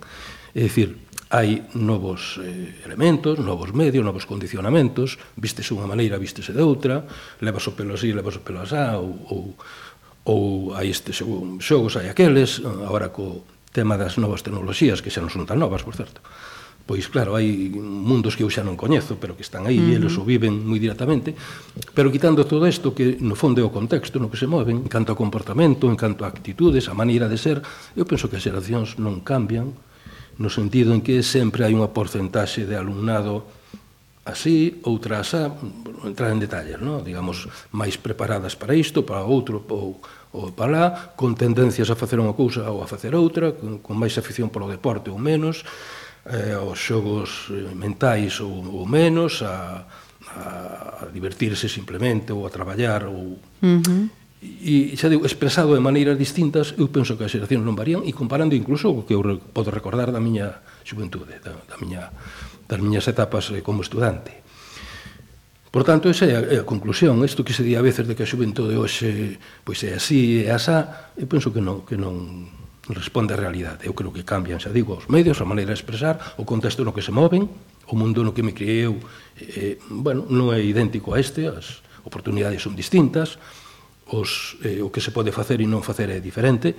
É 0.51 0.67
dicir, 0.67 1.07
hai 1.31 1.71
novos 1.79 2.43
eh, 2.43 2.83
elementos, 2.83 3.39
novos 3.39 3.71
medios, 3.71 4.03
novos 4.03 4.27
condicionamentos, 4.27 5.23
vistes 5.39 5.71
unha 5.71 5.87
maneira, 5.87 6.19
vistese 6.19 6.51
de 6.51 6.67
outra, 6.67 7.07
levas 7.39 7.63
o 7.71 7.79
pelo 7.79 7.95
así, 7.95 8.11
levas 8.11 8.35
o 8.35 8.43
pelo 8.43 8.67
asá, 8.67 8.99
ou, 8.99 9.15
ou, 9.31 9.43
ou 10.27 10.43
hai 10.75 10.91
estes 10.91 11.23
xogos, 11.63 11.95
hai 11.95 12.11
aqueles, 12.11 12.59
agora 12.63 13.15
co 13.15 13.47
tema 13.71 13.95
das 13.95 14.19
novas 14.19 14.43
tecnoloxías, 14.43 14.99
que 14.99 15.15
xa 15.15 15.23
non 15.23 15.31
son 15.31 15.47
tan 15.47 15.63
novas, 15.63 15.87
por 15.87 15.95
certo. 15.95 16.19
Eh, 16.23 16.66
pois 16.87 17.11
claro, 17.11 17.35
hai 17.35 17.51
mundos 17.75 18.39
que 18.39 18.47
eu 18.47 18.51
xa 18.51 18.63
non 18.63 18.79
coñezo, 18.79 19.19
pero 19.19 19.35
que 19.35 19.43
están 19.43 19.67
aí 19.67 19.75
uh 19.75 19.83
-huh. 19.83 19.93
e 19.93 19.99
eles 19.99 20.15
o 20.15 20.23
viven 20.23 20.55
moi 20.63 20.79
directamente, 20.79 21.35
pero 21.93 22.15
quitando 22.15 22.47
todo 22.47 22.63
isto 22.71 22.95
que 22.95 23.19
no 23.19 23.35
fondo 23.35 23.59
é 23.59 23.67
o 23.67 23.75
contexto 23.75 24.23
no 24.23 24.31
que 24.31 24.39
se 24.39 24.47
moven, 24.47 24.87
en 24.87 24.89
canto 24.89 25.11
a 25.11 25.19
comportamento, 25.19 25.91
en 25.91 25.99
canto 25.99 26.23
a 26.23 26.31
actitudes, 26.31 26.87
a 26.87 26.95
maneira 26.95 27.27
de 27.27 27.37
ser, 27.37 27.59
eu 27.99 28.07
penso 28.07 28.31
que 28.31 28.39
as 28.39 28.45
xeracións 28.47 29.03
non 29.03 29.19
cambian 29.27 29.75
no 30.39 30.47
sentido 30.47 30.95
en 30.95 31.03
que 31.03 31.27
sempre 31.27 31.67
hai 31.67 31.75
unha 31.75 31.91
porcentaxe 31.91 32.63
de 32.71 32.79
alumnado 32.79 33.51
así, 34.27 34.83
outras 34.83 35.35
a 35.39 35.55
entrar 36.03 36.35
en 36.35 36.43
detalles, 36.43 36.83
no? 36.83 36.99
digamos, 37.01 37.47
máis 37.71 37.95
preparadas 37.95 38.59
para 38.59 38.75
isto, 38.75 39.07
para 39.07 39.23
outro, 39.23 39.63
ou, 39.71 40.03
ou 40.35 40.51
para 40.51 40.71
lá, 40.71 40.87
con 41.15 41.39
tendencias 41.39 41.91
a 41.91 41.97
facer 41.97 42.19
unha 42.19 42.35
cousa 42.35 42.67
ou 42.67 42.83
a 42.83 42.91
facer 42.91 43.15
outra, 43.15 43.55
con, 43.55 43.79
con 43.79 43.95
máis 43.95 44.19
afición 44.19 44.51
polo 44.51 44.67
deporte 44.67 45.15
ou 45.15 45.19
menos, 45.19 45.63
eh, 46.31 46.55
aos 46.55 46.79
xogos 46.79 47.51
eh, 47.51 47.75
mentais 47.75 48.41
ou, 48.43 48.83
ou 48.83 48.85
menos, 48.87 49.43
a, 49.43 49.87
a, 50.35 51.07
a 51.07 51.13
divertirse 51.13 51.69
simplemente 51.69 52.33
ou 52.33 52.47
a 52.47 52.51
traballar 52.51 53.07
ou... 53.07 53.39
Uh 53.63 53.81
-huh. 53.83 54.05
E, 54.47 54.95
xa 54.95 55.09
digo, 55.09 55.25
expresado 55.25 55.73
de 55.75 55.81
maneiras 55.81 56.15
distintas, 56.21 56.77
eu 56.77 56.93
penso 56.93 57.17
que 57.17 57.25
as 57.25 57.33
xeracións 57.33 57.65
non 57.65 57.75
varían 57.75 58.05
e 58.05 58.13
comparando 58.13 58.55
incluso 58.55 58.93
o 58.93 59.03
que 59.03 59.17
eu 59.17 59.25
podo 59.51 59.73
recordar 59.73 60.13
da 60.13 60.21
miña 60.23 60.61
xuventude, 60.85 61.41
da, 61.41 61.57
da 61.67 61.77
miña, 61.81 62.13
das 62.69 62.79
miñas 62.79 63.09
etapas 63.09 63.51
eh, 63.51 63.65
como 63.65 63.81
estudante. 63.83 64.45
Por 65.73 65.85
tanto, 65.85 66.09
esa 66.09 66.25
é 66.25 66.37
a, 66.37 66.41
é 66.41 66.57
a 66.61 66.69
conclusión. 66.69 67.21
Isto 67.25 67.45
que 67.45 67.53
se 67.53 67.65
di 67.65 67.75
a 67.77 67.83
veces 67.83 68.07
de 68.07 68.15
que 68.15 68.25
a 68.25 68.31
xuventude 68.31 68.77
hoxe 68.77 69.41
pois 69.65 69.83
é 69.83 69.97
así, 69.97 70.45
é 70.45 70.53
asá, 70.53 71.13
eu 71.17 71.27
penso 71.27 71.51
que 71.53 71.65
non, 71.65 71.85
que 71.89 71.97
non, 71.97 72.49
responde 72.95 73.35
á 73.35 73.39
realidade. 73.39 73.83
Eu 73.83 73.95
creo 73.95 74.15
que 74.15 74.23
cambian, 74.23 74.63
xa 74.63 74.71
digo, 74.71 74.95
os 74.95 75.11
medios, 75.11 75.43
a 75.43 75.47
maneira 75.49 75.75
de 75.75 75.79
expresar, 75.79 76.39
o 76.39 76.47
contexto 76.47 76.87
no 76.87 76.95
que 76.95 77.03
se 77.03 77.11
moven, 77.11 77.51
o 77.91 77.95
mundo 77.99 78.23
no 78.23 78.31
que 78.31 78.43
me 78.43 78.55
criei 78.55 78.87
eu, 78.87 78.99
eh, 79.39 79.79
bueno, 79.91 80.27
non 80.31 80.55
é 80.55 80.63
idéntico 80.63 81.15
a 81.15 81.19
este, 81.19 81.51
as 81.51 81.83
oportunidades 82.07 82.63
son 82.63 82.79
distintas, 82.79 83.39
os, 84.07 84.55
eh, 84.63 84.83
o 84.83 84.95
que 84.95 85.03
se 85.03 85.11
pode 85.11 85.35
facer 85.35 85.59
e 85.59 85.67
non 85.67 85.83
facer 85.83 86.11
é 86.15 86.23
diferente, 86.23 86.75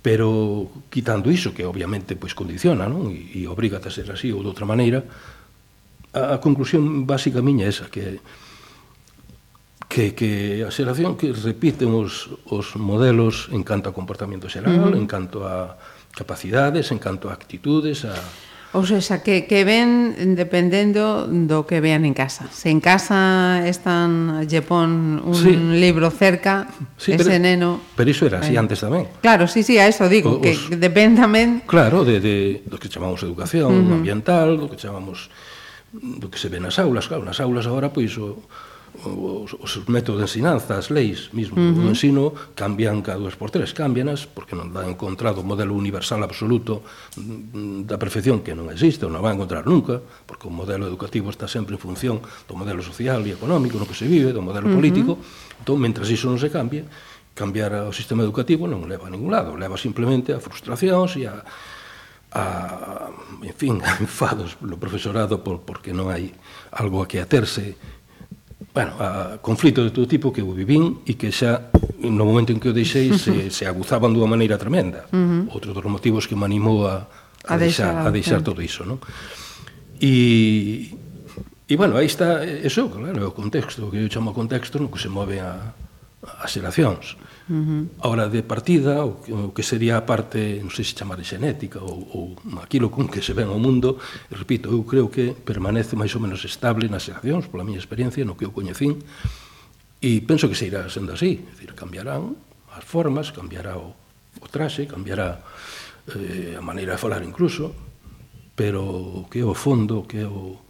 pero 0.00 0.70
quitando 0.88 1.28
iso, 1.28 1.52
que 1.52 1.68
obviamente 1.68 2.16
pois, 2.16 2.32
condiciona 2.32 2.88
non? 2.88 3.12
E, 3.12 3.44
e 3.44 3.50
obriga 3.50 3.76
a 3.82 3.92
ser 3.92 4.08
así 4.08 4.32
ou 4.32 4.40
de 4.40 4.48
outra 4.48 4.64
maneira, 4.64 5.04
a, 6.16 6.36
a 6.36 6.40
conclusión 6.40 7.04
básica 7.04 7.44
miña 7.44 7.68
é 7.68 7.72
esa, 7.72 7.92
que 7.92 8.24
que, 9.88 10.14
que 10.14 10.62
a 10.62 10.70
xeración 10.70 11.16
que 11.16 11.32
repiten 11.32 11.96
os, 11.96 12.28
os 12.44 12.76
modelos 12.76 13.48
en 13.56 13.64
canto 13.64 13.88
a 13.88 13.96
comportamento 13.96 14.46
xeral, 14.46 14.76
uh 14.76 14.92
-huh. 14.92 15.00
en 15.00 15.08
canto 15.08 15.48
a 15.48 15.80
capacidades, 16.12 16.92
en 16.92 17.00
canto 17.00 17.32
a 17.32 17.34
actitudes, 17.34 18.04
a... 18.04 18.12
Ou 18.76 18.84
seja, 18.84 19.24
que, 19.24 19.48
que 19.48 19.64
ven 19.64 20.12
dependendo 20.36 21.24
do 21.24 21.64
que 21.64 21.80
vean 21.80 22.04
en 22.04 22.12
casa. 22.12 22.52
Se 22.52 22.68
en 22.68 22.84
casa 22.84 23.64
están 23.64 24.44
lle 24.44 24.60
pon 24.60 25.24
un 25.24 25.32
sí. 25.40 25.56
libro 25.56 26.12
cerca, 26.12 26.68
sí, 27.00 27.16
ese 27.16 27.40
pero, 27.40 27.40
neno... 27.40 27.80
Pero 27.96 28.12
iso 28.12 28.28
era 28.28 28.44
así 28.44 28.52
eh. 28.52 28.60
antes 28.60 28.84
tamén. 28.84 29.08
Claro, 29.24 29.48
sí, 29.48 29.64
sí, 29.64 29.80
a 29.80 29.88
eso 29.88 30.04
digo, 30.04 30.36
o, 30.36 30.44
que 30.44 30.52
os, 30.52 30.68
depende 30.68 31.24
tamén... 31.24 31.64
Claro, 31.64 32.04
de, 32.04 32.20
de, 32.20 32.60
do 32.68 32.76
que 32.76 32.92
chamamos 32.92 33.24
educación 33.24 33.72
uh 33.72 33.80
-huh. 33.88 34.04
ambiental, 34.04 34.60
do 34.60 34.68
que 34.68 34.76
chamamos 34.76 35.32
do 35.96 36.28
que 36.28 36.36
se 36.36 36.52
ve 36.52 36.60
nas 36.60 36.76
aulas, 36.76 37.08
claro, 37.08 37.24
nas 37.24 37.40
aulas 37.40 37.64
agora 37.64 37.88
pois 37.88 38.12
o, 38.20 38.44
os, 39.04 39.54
os 39.54 39.72
métodos 39.86 40.18
de 40.18 40.26
ensinanza, 40.26 40.74
as 40.74 40.90
leis 40.90 41.30
mismo 41.30 41.54
uh 41.54 41.62
-huh. 41.62 41.86
do 41.86 41.90
ensino, 41.90 42.34
cambian 42.58 42.98
cada 43.02 43.22
dúas 43.22 43.38
por 43.38 43.50
tres, 43.50 43.70
cambianas, 43.70 44.26
porque 44.26 44.58
non 44.58 44.74
van 44.74 44.90
encontrado 44.90 45.40
o 45.40 45.46
modelo 45.46 45.78
universal 45.78 46.22
absoluto 46.26 46.82
mm, 47.14 47.86
da 47.86 48.00
perfección 48.00 48.42
que 48.42 48.58
non 48.58 48.66
existe, 48.74 49.06
ou 49.06 49.12
non 49.12 49.22
a 49.22 49.30
encontrar 49.30 49.62
nunca, 49.66 50.02
porque 50.26 50.50
o 50.50 50.52
modelo 50.52 50.90
educativo 50.90 51.30
está 51.30 51.46
sempre 51.46 51.78
en 51.78 51.82
función 51.82 52.18
do 52.50 52.54
modelo 52.58 52.82
social 52.82 53.22
e 53.22 53.30
económico 53.30 53.78
no 53.78 53.86
que 53.86 53.94
se 53.94 54.10
vive, 54.10 54.34
do 54.34 54.42
modelo 54.42 54.66
uh 54.66 54.74
-huh. 54.74 54.78
político, 54.78 55.12
entón, 55.62 55.78
mentras 55.78 56.10
iso 56.10 56.26
non 56.26 56.42
se 56.42 56.50
cambie, 56.50 56.82
cambiar 57.38 57.86
o 57.86 57.94
sistema 57.94 58.26
educativo 58.26 58.66
non 58.66 58.90
leva 58.90 59.06
a 59.06 59.12
ningún 59.14 59.30
lado, 59.30 59.54
leva 59.54 59.78
simplemente 59.78 60.34
a 60.34 60.42
frustracións 60.42 61.14
e 61.14 61.30
a, 61.30 61.38
a 62.34 62.44
en 63.46 63.54
fin, 63.54 63.78
a 63.86 63.94
enfados 64.02 64.58
no 64.58 64.74
profesorado 64.74 65.46
por, 65.46 65.62
porque 65.62 65.94
non 65.94 66.10
hai 66.10 66.34
algo 66.74 66.98
a 66.98 67.06
que 67.06 67.22
aterse 67.22 67.78
bueno, 68.74 68.92
a 69.00 69.38
conflito 69.42 69.82
de 69.82 69.90
todo 69.90 70.06
tipo 70.06 70.32
que 70.32 70.40
eu 70.40 70.50
vivín 70.52 71.02
e 71.08 71.18
que 71.18 71.32
xa 71.32 71.70
no 71.98 72.22
momento 72.22 72.54
en 72.54 72.60
que 72.62 72.70
o 72.70 72.74
deixei 72.76 73.10
se, 73.16 73.48
se 73.56 73.64
aguzaban 73.66 74.14
dunha 74.14 74.28
maneira 74.28 74.60
tremenda. 74.60 75.08
Uh 75.10 75.48
-huh. 75.48 75.54
Outro 75.54 75.74
dos 75.74 75.84
motivos 75.86 76.28
que 76.28 76.36
me 76.38 76.46
animou 76.46 76.86
a, 76.86 77.08
a, 77.44 77.54
a 77.54 77.56
deixar, 77.58 78.06
a 78.06 78.10
deixar 78.12 78.40
todo 78.44 78.62
iso, 78.62 78.86
non? 78.86 79.02
E, 79.98 80.94
e 81.66 81.74
bueno, 81.74 81.98
aí 81.98 82.06
está 82.06 82.44
eso, 82.46 82.86
claro, 82.88 83.18
o 83.28 83.34
contexto, 83.34 83.86
o 83.86 83.90
que 83.90 83.98
eu 83.98 84.08
chamo 84.12 84.30
contexto 84.30 84.78
no 84.78 84.92
que 84.92 85.00
se 85.02 85.10
move 85.10 85.42
a, 85.42 85.74
as 86.44 86.54
xeracións. 86.54 87.18
Uh 87.18 87.37
Uh 87.48 87.56
-huh. 87.56 87.82
A 88.04 88.08
hora 88.12 88.28
de 88.28 88.44
partida, 88.44 89.04
o, 89.08 89.16
o 89.48 89.52
que 89.56 89.64
sería 89.64 89.96
a 89.96 90.04
parte, 90.04 90.60
non 90.60 90.68
sei 90.68 90.84
se 90.84 90.92
chamar 90.92 91.16
xenética 91.24 91.80
ou, 91.80 92.04
ou 92.12 92.24
aquilo 92.60 92.92
con 92.92 93.08
que 93.08 93.24
se 93.24 93.32
ven 93.32 93.48
ao 93.48 93.56
mundo, 93.56 93.96
repito, 94.28 94.68
eu 94.68 94.84
creo 94.84 95.08
que 95.08 95.32
permanece 95.32 95.96
máis 95.96 96.12
ou 96.12 96.20
menos 96.20 96.44
estable 96.44 96.92
nas 96.92 97.08
xeracións, 97.08 97.48
pola 97.48 97.64
miña 97.64 97.80
experiencia, 97.80 98.20
no 98.28 98.36
que 98.36 98.44
eu 98.44 98.52
coñecín, 98.52 99.00
e 100.04 100.20
penso 100.28 100.46
que 100.46 100.54
se 100.54 100.68
irá 100.68 100.84
sendo 100.92 101.16
así, 101.16 101.40
é 101.40 101.50
dicir, 101.56 101.72
cambiarán 101.72 102.36
as 102.76 102.84
formas, 102.84 103.32
cambiará 103.32 103.80
o, 103.80 103.96
o 104.38 104.46
traxe, 104.52 104.84
cambiará 104.84 105.40
eh, 106.14 106.54
a 106.54 106.62
maneira 106.62 106.94
de 106.94 107.00
falar 107.00 107.24
incluso, 107.24 107.72
pero 108.52 109.24
que 109.32 109.40
é 109.40 109.46
o 109.48 109.56
fondo, 109.56 110.04
que 110.04 110.20
é 110.20 110.28
o, 110.28 110.67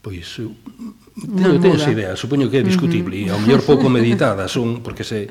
Pois 0.00 0.38
teño, 0.38 1.58
teño 1.58 1.74
esa 1.74 1.90
idea, 1.90 2.14
supoño 2.14 2.46
que 2.50 2.58
é 2.58 2.64
discutible, 2.64 3.18
uh 3.18 3.20
-huh. 3.20 3.28
e 3.28 3.32
ao 3.34 3.40
mellor 3.42 3.62
pouco 3.66 3.90
meditada, 3.96 4.46
son 4.46 4.80
porque 4.80 5.02
se 5.02 5.28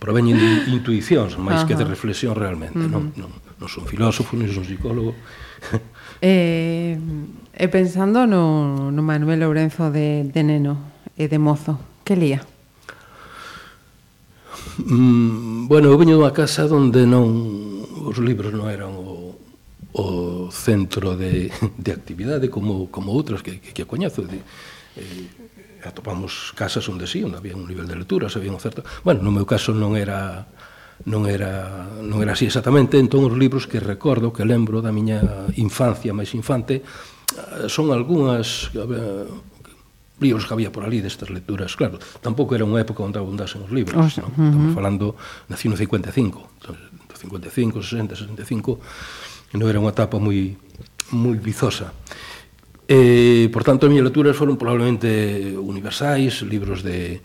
proveñen 0.00 0.36
de 0.36 0.48
intuicións 0.72 1.36
máis 1.40 1.64
uh 1.64 1.64
-huh. 1.64 1.68
que 1.68 1.74
de 1.76 1.84
reflexión 1.84 2.36
realmente, 2.36 2.78
uh 2.78 2.88
-huh. 2.88 2.92
non, 2.92 3.02
non, 3.16 3.30
non 3.32 3.68
son 3.68 3.88
filósofo, 3.88 4.36
non 4.36 4.48
son 4.52 4.64
psicólogo. 4.64 5.16
eh, 6.20 7.00
e 7.52 7.66
pensando 7.68 8.28
no, 8.28 8.92
no 8.92 9.02
Manuel 9.04 9.40
Lourenzo 9.40 9.88
de, 9.88 10.28
de 10.28 10.42
neno 10.44 10.92
e 11.16 11.28
de 11.28 11.38
mozo, 11.40 11.80
que 12.04 12.16
lía? 12.16 12.40
Mm, 14.84 15.68
bueno, 15.68 15.88
eu 15.92 15.96
veño 16.00 16.16
dunha 16.16 16.32
casa 16.32 16.64
onde 16.68 17.04
non 17.04 17.24
os 18.08 18.16
libros 18.20 18.52
non 18.52 18.68
eran 18.68 18.96
o 18.96 19.29
o 19.92 20.48
centro 20.52 21.16
de, 21.16 21.50
de 21.78 21.90
actividade 21.92 22.46
como, 22.50 22.90
como 22.90 23.10
outras 23.12 23.42
que, 23.42 23.58
que, 23.58 23.72
que 23.74 23.84
coñezo. 23.86 24.22
De, 24.22 24.38
eh, 24.96 25.28
atopamos 25.84 26.52
casas 26.54 26.84
onde 26.88 27.08
sí, 27.08 27.24
onde 27.24 27.40
había 27.40 27.56
un 27.56 27.64
nivel 27.64 27.88
de 27.88 27.96
lectura 27.96 28.28
se 28.28 28.38
había 28.38 28.52
un 28.52 28.60
certo... 28.60 28.84
Bueno, 29.04 29.24
no 29.24 29.32
meu 29.32 29.48
caso 29.48 29.72
non 29.72 29.96
era 29.96 30.46
non 31.08 31.24
era, 31.24 31.88
non 32.04 32.20
era 32.20 32.36
así 32.36 32.44
exactamente, 32.44 33.00
entón 33.00 33.24
os 33.24 33.32
libros 33.32 33.64
que 33.64 33.80
recordo, 33.80 34.36
que 34.36 34.44
lembro 34.44 34.84
da 34.84 34.92
miña 34.92 35.48
infancia 35.56 36.12
máis 36.12 36.36
infante, 36.36 36.84
eh, 36.84 37.68
son 37.72 37.88
algunhas 37.88 38.68
libros 40.20 40.44
que 40.44 40.52
había 40.52 40.68
por 40.68 40.84
ali 40.84 41.00
destas 41.00 41.32
lecturas, 41.32 41.72
claro, 41.72 41.96
tampouco 42.20 42.52
era 42.52 42.68
unha 42.68 42.84
época 42.84 43.00
onde 43.00 43.16
abundasen 43.16 43.64
os 43.64 43.72
libros, 43.72 43.96
o 43.96 44.12
sea, 44.12 44.28
non? 44.28 44.36
Uh 44.36 44.36
-huh. 44.36 44.48
estamos 44.52 44.72
falando 44.76 45.06
na 45.48 45.56
55, 45.56 45.80
55, 47.16 47.80
60, 47.80 48.16
65, 48.44 48.80
non 49.54 49.66
era 49.66 49.82
unha 49.82 49.90
etapa 49.90 50.20
moi 50.22 50.54
moi 51.10 51.36
vizosa. 51.38 51.92
Eh, 52.90 53.48
por 53.52 53.62
tanto, 53.62 53.86
as 53.86 53.90
miñas 53.90 54.06
lecturas 54.06 54.34
foron 54.34 54.58
probablemente 54.58 55.54
universais, 55.54 56.42
libros 56.42 56.82
de... 56.82 57.22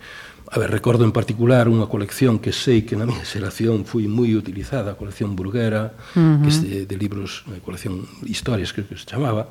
A 0.53 0.61
ver, 0.61 0.69
recordo 0.69 1.01
en 1.05 1.09
particular 1.09 1.65
unha 1.65 1.89
colección 1.89 2.37
que 2.37 2.53
sei 2.53 2.85
que 2.85 2.93
na 2.93 3.09
miña 3.09 3.25
xeración 3.33 3.81
foi 3.81 4.05
moi 4.05 4.37
utilizada, 4.37 4.93
a 4.93 4.99
colección 4.99 5.33
burguera, 5.33 5.97
uh 6.13 6.21
-huh. 6.21 6.45
que 6.45 6.49
de, 6.53 6.77
de 6.85 6.95
libros, 7.01 7.41
a 7.49 7.57
colección 7.65 8.05
historias, 8.29 8.69
creo 8.73 8.85
que 8.85 8.93
se 8.93 9.09
chamaba, 9.09 9.49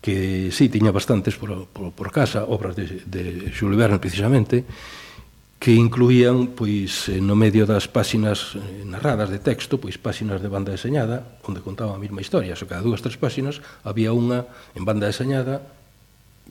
que 0.00 0.48
sí, 0.56 0.72
tiña 0.72 0.88
bastantes 0.88 1.36
por, 1.36 1.68
por, 1.68 1.92
por 1.92 2.08
casa, 2.08 2.48
obras 2.48 2.72
de, 2.72 3.04
de 3.04 3.52
Jules 3.52 3.76
Verne 3.76 4.00
precisamente, 4.00 4.64
e 4.64 4.64
que 5.60 5.76
incluían 5.76 6.56
pois 6.56 7.12
eh, 7.12 7.20
no 7.20 7.36
medio 7.36 7.68
das 7.68 7.84
páxinas 7.84 8.56
eh, 8.56 8.82
narradas 8.88 9.28
de 9.28 9.36
texto, 9.36 9.76
pois 9.76 10.00
páxinas 10.00 10.40
de 10.40 10.48
banda 10.48 10.72
deseñada, 10.72 11.36
onde 11.44 11.60
contaba 11.60 11.92
a 11.92 12.00
mesma 12.00 12.24
historia, 12.24 12.56
só 12.56 12.64
cada 12.64 12.80
dúas 12.80 13.04
tres 13.04 13.20
páxinas 13.20 13.60
había 13.84 14.16
unha 14.16 14.48
en 14.72 14.88
banda 14.88 15.04
deseñada 15.04 15.60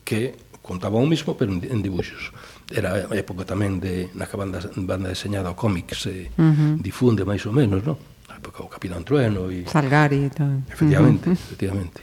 que 0.06 0.38
contaba 0.62 1.02
o 1.02 1.10
mismo 1.10 1.34
pero 1.34 1.50
en 1.50 1.82
dibuxos. 1.82 2.30
Era 2.70 3.10
a 3.10 3.14
época 3.18 3.42
tamén 3.42 3.82
de 3.82 4.14
na 4.14 4.30
que 4.30 4.38
banda, 4.38 4.62
banda 4.78 5.10
deseñada 5.10 5.50
o 5.50 5.58
cómic 5.58 5.90
se 5.98 6.30
uh 6.30 6.54
-huh. 6.54 6.72
difunde 6.78 7.26
máis 7.26 7.42
ou 7.50 7.52
menos, 7.52 7.82
non? 7.82 7.98
A 8.30 8.38
época 8.38 8.62
o 8.62 8.70
Capitán 8.70 9.02
Trueno 9.02 9.50
e 9.50 9.66
Salgari 9.66 10.22
e 10.22 10.30
tal. 10.30 10.62
Efectivamente, 10.70 11.26
uh 11.26 11.34
-huh. 11.34 11.46
efectivamente. 11.50 12.00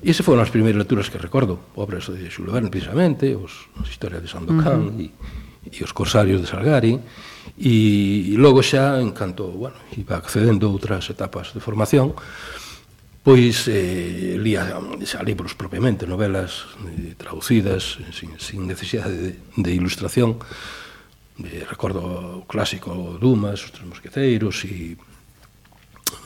E 0.00 0.08
ese 0.08 0.24
foron 0.24 0.40
as 0.40 0.48
primeiras 0.48 0.80
lecturas 0.80 1.12
que 1.12 1.20
recordo, 1.20 1.76
obras 1.76 2.08
de 2.08 2.32
Jules 2.32 2.56
Verne 2.56 2.72
precisamente, 2.72 3.36
os, 3.36 3.68
as 3.76 3.92
historias 3.92 4.24
de 4.24 4.32
Sandokan 4.32 4.88
uh 4.88 4.96
-huh. 4.96 5.04
e 5.04 5.12
e 5.66 5.84
os 5.84 5.92
corsarios 5.92 6.40
de 6.40 6.46
Salgari, 6.48 7.00
e, 7.58 8.32
e 8.32 8.34
logo 8.40 8.64
xa, 8.64 9.00
en 9.00 9.12
canto, 9.12 9.48
bueno, 9.52 9.76
iba 9.96 10.16
accedendo 10.16 10.66
a 10.66 10.72
outras 10.72 11.08
etapas 11.12 11.52
de 11.52 11.60
formación, 11.60 12.16
pois 13.20 13.68
eh, 13.68 14.40
lía 14.40 14.72
xa 15.04 15.20
libros 15.20 15.52
propiamente, 15.52 16.08
novelas 16.08 16.64
eh, 16.88 17.12
traducidas, 17.20 18.00
sin, 18.16 18.40
sin 18.40 18.64
necesidade 18.64 19.12
de, 19.12 19.32
de 19.36 19.70
ilustración, 19.76 20.40
eh, 21.44 21.68
recordo 21.68 22.00
o 22.40 22.48
clásico 22.48 23.20
Dumas, 23.20 23.60
os 23.60 23.72
tres 23.76 23.84
mosqueteiros 23.84 24.64
e 24.64 24.96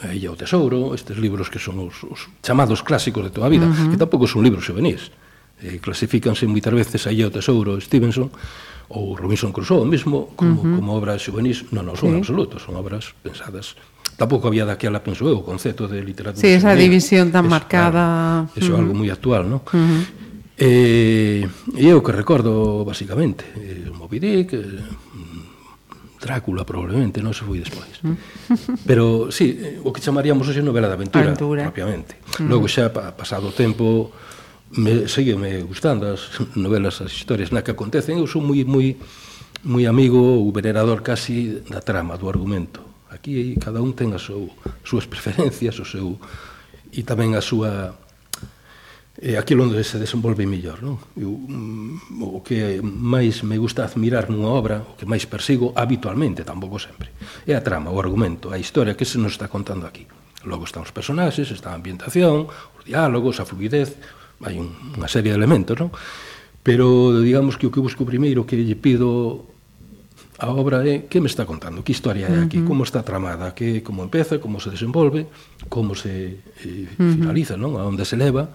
Ella 0.06 0.32
o 0.32 0.36
Tesouro, 0.36 0.94
estes 0.94 1.18
libros 1.18 1.50
que 1.50 1.58
son 1.58 1.80
os, 1.80 2.04
os 2.06 2.30
chamados 2.44 2.80
clásicos 2.80 3.24
de 3.24 3.32
toda 3.34 3.46
a 3.48 3.52
vida, 3.52 3.66
uh 3.66 3.72
-huh. 3.72 3.90
que 3.90 4.00
tampouco 4.00 4.30
son 4.30 4.44
libros 4.44 4.64
juvenis 4.64 5.10
eh, 5.62 5.78
clasifícanse 5.78 6.48
moitas 6.48 6.74
veces 6.74 7.06
aí 7.06 7.22
ao 7.22 7.30
tesouro 7.30 7.78
Stevenson 7.78 8.30
ou 8.88 9.16
Robinson 9.16 9.52
Crusoe 9.52 9.86
mesmo 9.86 10.34
como, 10.36 10.60
uh 10.60 10.64
-huh. 10.64 10.76
como 10.80 10.90
obras 10.96 11.22
juvenis 11.24 11.70
non, 11.70 11.86
non 11.86 11.96
son 11.96 12.14
sí. 12.14 12.18
absolutos, 12.20 12.62
son 12.62 12.74
obras 12.76 13.14
pensadas 13.22 13.78
tampouco 14.16 14.46
había 14.46 14.64
daquela, 14.64 15.02
penso 15.02 15.26
eu, 15.26 15.40
o 15.40 15.44
concepto 15.44 15.88
de 15.88 16.02
literatura 16.02 16.40
Sí, 16.40 16.54
esa 16.54 16.74
división 16.74 17.34
tan 17.34 17.46
es, 17.46 17.50
marcada 17.50 18.46
claro, 18.50 18.58
eso 18.58 18.70
é 18.70 18.74
uh 18.74 18.78
-huh. 18.78 18.82
algo 18.82 18.92
moi 18.94 19.08
actual, 19.10 19.42
non? 19.48 19.60
Uh 19.64 19.74
-huh. 19.74 20.02
eh, 20.58 21.42
e 21.74 21.84
eu 21.90 21.98
que 22.04 22.12
recordo 22.14 22.84
basicamente, 22.86 23.42
eh, 23.58 23.90
Moby 23.90 24.18
Dick 24.22 24.54
eh, 24.54 24.62
Drácula 26.24 26.64
probablemente, 26.64 27.20
non 27.20 27.36
se 27.36 27.44
foi 27.44 27.60
despois. 27.60 28.00
Pero 28.88 29.28
sí, 29.28 29.60
eh, 29.60 29.76
o 29.84 29.92
que 29.92 30.00
chamaríamos 30.00 30.48
hoxe 30.48 30.64
novela 30.64 30.88
de 30.88 30.96
aventura, 30.96 31.36
aventura. 31.36 31.68
propiamente. 31.68 32.16
Uh 32.16 32.48
-huh. 32.48 32.48
Logo 32.48 32.64
xa 32.64 32.88
pasado 32.92 33.50
o 33.50 33.54
tempo 33.56 34.08
me, 34.76 35.08
segueme 35.08 35.62
gustando 35.62 36.06
as 36.06 36.30
novelas, 36.56 37.00
as 37.00 37.12
historias 37.12 37.50
na 37.50 37.62
que 37.62 37.70
acontecen. 37.70 38.18
Eu 38.18 38.26
son 38.26 38.46
moi, 38.46 38.64
moi, 38.66 38.96
moi 39.62 39.84
amigo 39.86 40.18
ou 40.18 40.50
venerador 40.50 41.02
casi 41.02 41.62
da 41.70 41.80
trama, 41.80 42.18
do 42.18 42.28
argumento. 42.28 42.82
Aquí 43.10 43.54
cada 43.62 43.78
un 43.78 43.94
ten 43.94 44.10
as 44.14 44.26
seu, 44.26 44.50
súas 44.82 45.06
preferencias, 45.06 45.78
o 45.78 45.86
seu 45.86 46.18
e 46.94 47.02
tamén 47.02 47.38
a 47.38 47.42
súa 47.42 47.94
e 49.14 49.38
aquilo 49.38 49.62
onde 49.62 49.78
se 49.86 49.94
desenvolve 50.02 50.42
mellor, 50.42 50.82
non? 50.82 50.98
Eu, 51.14 51.30
mm, 51.30 52.18
o 52.34 52.42
que 52.42 52.82
máis 52.82 53.46
me 53.46 53.54
gusta 53.62 53.86
admirar 53.86 54.26
nunha 54.26 54.50
obra, 54.50 54.82
o 54.82 54.98
que 54.98 55.06
máis 55.06 55.22
persigo 55.30 55.70
habitualmente, 55.78 56.42
tampouco 56.42 56.82
sempre, 56.82 57.14
é 57.46 57.54
a 57.54 57.62
trama, 57.62 57.94
o 57.94 57.98
argumento, 58.02 58.50
a 58.50 58.58
historia 58.58 58.98
que 58.98 59.06
se 59.06 59.22
nos 59.22 59.38
está 59.38 59.46
contando 59.46 59.86
aquí. 59.86 60.10
Logo 60.42 60.66
están 60.66 60.82
os 60.82 60.90
personaxes, 60.90 61.54
está 61.54 61.70
a 61.70 61.78
ambientación, 61.78 62.50
os 62.50 62.82
diálogos, 62.82 63.38
a 63.38 63.46
fluidez, 63.46 63.94
hai 64.44 64.60
un, 64.60 64.70
unha 64.94 65.08
serie 65.08 65.32
de 65.32 65.38
elementos, 65.40 65.74
non? 65.80 65.90
Pero 66.64 67.20
digamos 67.20 67.56
que 67.56 67.68
o 67.68 67.72
que 67.72 67.80
busco 67.80 68.08
primeiro 68.08 68.48
que 68.48 68.56
lle 68.56 68.76
pido 68.76 69.48
a 70.38 70.50
obra 70.50 70.82
é 70.82 71.06
que 71.06 71.20
me 71.20 71.30
está 71.30 71.46
contando, 71.46 71.84
que 71.84 71.92
historia 71.92 72.26
é 72.26 72.42
aquí, 72.42 72.58
uh 72.58 72.64
-huh. 72.64 72.68
como 72.68 72.82
está 72.82 73.02
tramada, 73.02 73.54
que 73.54 73.82
como 73.82 74.02
empeza, 74.02 74.40
como 74.40 74.58
se 74.58 74.70
desenvolve, 74.70 75.26
como 75.68 75.94
se 75.94 76.42
eh, 76.64 76.88
finaliza, 76.96 77.56
non? 77.56 77.78
A 77.78 77.86
onde 77.86 78.04
se 78.04 78.16
leva. 78.16 78.50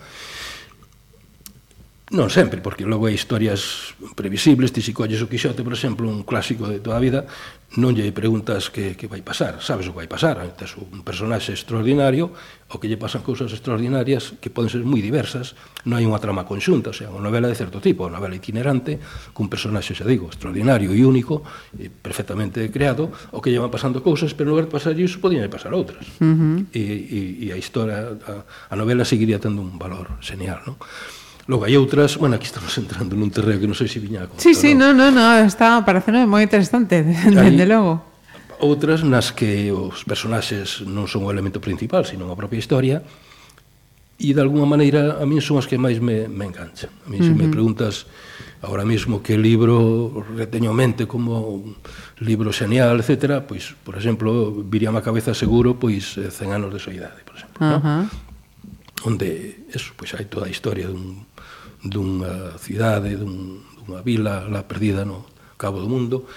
Non 2.10 2.34
sempre, 2.34 2.58
porque 2.58 2.90
logo 2.90 3.06
hai 3.06 3.14
historias 3.14 3.94
previsibles, 4.18 4.74
ti 4.74 4.82
si 4.82 4.98
colles 4.98 5.22
o 5.22 5.30
Quixote, 5.30 5.62
por 5.62 5.78
exemplo, 5.78 6.10
un 6.10 6.26
clásico 6.26 6.66
de 6.66 6.82
toda 6.82 6.98
a 6.98 7.04
vida, 7.06 7.30
non 7.78 7.94
lle 7.94 8.10
preguntas 8.10 8.74
que, 8.74 8.98
que 8.98 9.06
vai 9.06 9.22
pasar, 9.22 9.62
sabes 9.62 9.86
o 9.86 9.94
que 9.94 10.02
vai 10.02 10.10
pasar, 10.10 10.42
tes 10.58 10.74
un 10.74 11.06
personaxe 11.06 11.54
extraordinario, 11.54 12.34
o 12.74 12.82
que 12.82 12.90
lle 12.90 12.98
pasan 12.98 13.22
cousas 13.22 13.54
extraordinarias 13.54 14.34
que 14.42 14.50
poden 14.50 14.74
ser 14.74 14.82
moi 14.82 15.06
diversas, 15.06 15.54
non 15.86 16.02
hai 16.02 16.10
unha 16.10 16.18
trama 16.18 16.50
conxunta, 16.50 16.90
o 16.90 16.98
sea, 16.98 17.14
unha 17.14 17.22
novela 17.22 17.46
de 17.46 17.54
certo 17.54 17.78
tipo, 17.78 18.10
unha 18.10 18.18
novela 18.18 18.34
itinerante, 18.34 18.98
cun 19.38 19.46
personaxe, 19.46 19.94
xa 19.94 20.10
digo, 20.10 20.34
extraordinario 20.34 20.90
e 20.90 21.06
único, 21.06 21.46
e 21.78 21.94
perfectamente 21.94 22.74
creado, 22.74 23.14
o 23.30 23.38
que 23.38 23.54
lle 23.54 23.62
van 23.62 23.70
pasando 23.70 24.02
cousas, 24.02 24.34
pero 24.34 24.50
no 24.50 24.58
lugar 24.58 24.66
de 24.66 24.74
pasar 24.74 24.98
iso, 24.98 25.22
podían 25.22 25.46
pasar 25.46 25.78
outras. 25.78 26.10
Uh 26.18 26.26
-huh. 26.26 26.58
e, 26.74 26.82
e, 26.82 27.20
e 27.46 27.48
a 27.54 27.58
historia, 27.62 28.18
a, 28.18 28.74
a 28.74 28.74
novela 28.74 29.06
seguiría 29.06 29.38
tendo 29.38 29.62
un 29.62 29.78
valor 29.78 30.18
genial, 30.26 30.66
non? 30.66 30.82
Logo, 31.50 31.66
hai 31.66 31.74
outras, 31.82 32.14
bueno, 32.22 32.38
aquí 32.38 32.46
estamos 32.46 32.78
entrando 32.84 33.18
nun 33.18 33.34
terreo 33.34 33.58
que 33.58 33.66
non 33.66 33.74
sei 33.74 33.90
se 33.90 33.98
viña 33.98 34.22
a 34.22 34.30
contar. 34.30 34.46
Sí, 34.46 34.54
sí, 34.54 34.78
non, 34.78 34.94
non, 34.94 35.18
no, 35.18 35.34
está 35.42 35.82
parecendo 35.82 36.22
moi 36.30 36.46
interesante, 36.46 37.02
dende 37.26 37.66
logo. 37.66 38.06
Outras 38.62 39.02
nas 39.02 39.34
que 39.34 39.74
os 39.74 40.06
personaxes 40.06 40.86
non 40.86 41.10
son 41.10 41.26
o 41.26 41.34
elemento 41.34 41.58
principal, 41.58 42.06
sino 42.06 42.30
a 42.30 42.38
propia 42.38 42.62
historia, 42.62 43.02
e 44.22 44.30
de 44.30 44.42
alguma 44.46 44.70
maneira 44.70 45.18
a 45.18 45.26
min 45.26 45.42
son 45.42 45.58
as 45.58 45.66
que 45.66 45.82
máis 45.82 45.98
me, 45.98 46.30
me 46.30 46.46
enganchan. 46.46 46.94
A 46.94 47.10
min 47.10 47.26
uh 47.26 47.34
-huh. 47.34 47.34
se 47.34 47.42
me 47.42 47.50
preguntas 47.50 48.06
ahora 48.62 48.86
mismo 48.86 49.26
que 49.26 49.34
libro 49.34 50.22
reteño 50.38 50.70
mente 50.70 51.10
como 51.10 51.66
libro 52.22 52.54
genial, 52.54 53.02
etc., 53.02 53.42
pois, 53.42 53.74
por 53.82 53.98
exemplo, 53.98 54.54
viría 54.54 54.94
a 54.94 55.02
cabeza 55.02 55.34
seguro 55.34 55.82
pois 55.82 56.14
eh, 56.22 56.30
100 56.30 56.62
anos 56.62 56.70
de 56.70 56.78
soidade, 56.78 57.26
por 57.26 57.42
exemplo, 57.42 57.58
uh 57.58 57.82
-huh. 57.82 58.06
no? 58.06 58.30
onde 59.06 59.64
eso, 59.72 59.94
pois 59.96 60.12
hai 60.14 60.28
toda 60.28 60.48
a 60.48 60.52
historia 60.52 60.92
dun 60.92 61.29
dunha 61.84 62.58
cidade, 62.60 63.16
dun, 63.16 63.64
dunha 63.84 64.02
vila 64.04 64.48
lá 64.48 64.64
perdida 64.64 65.06
no 65.06 65.26
cabo 65.56 65.80
do 65.80 65.88
mundo, 65.88 66.28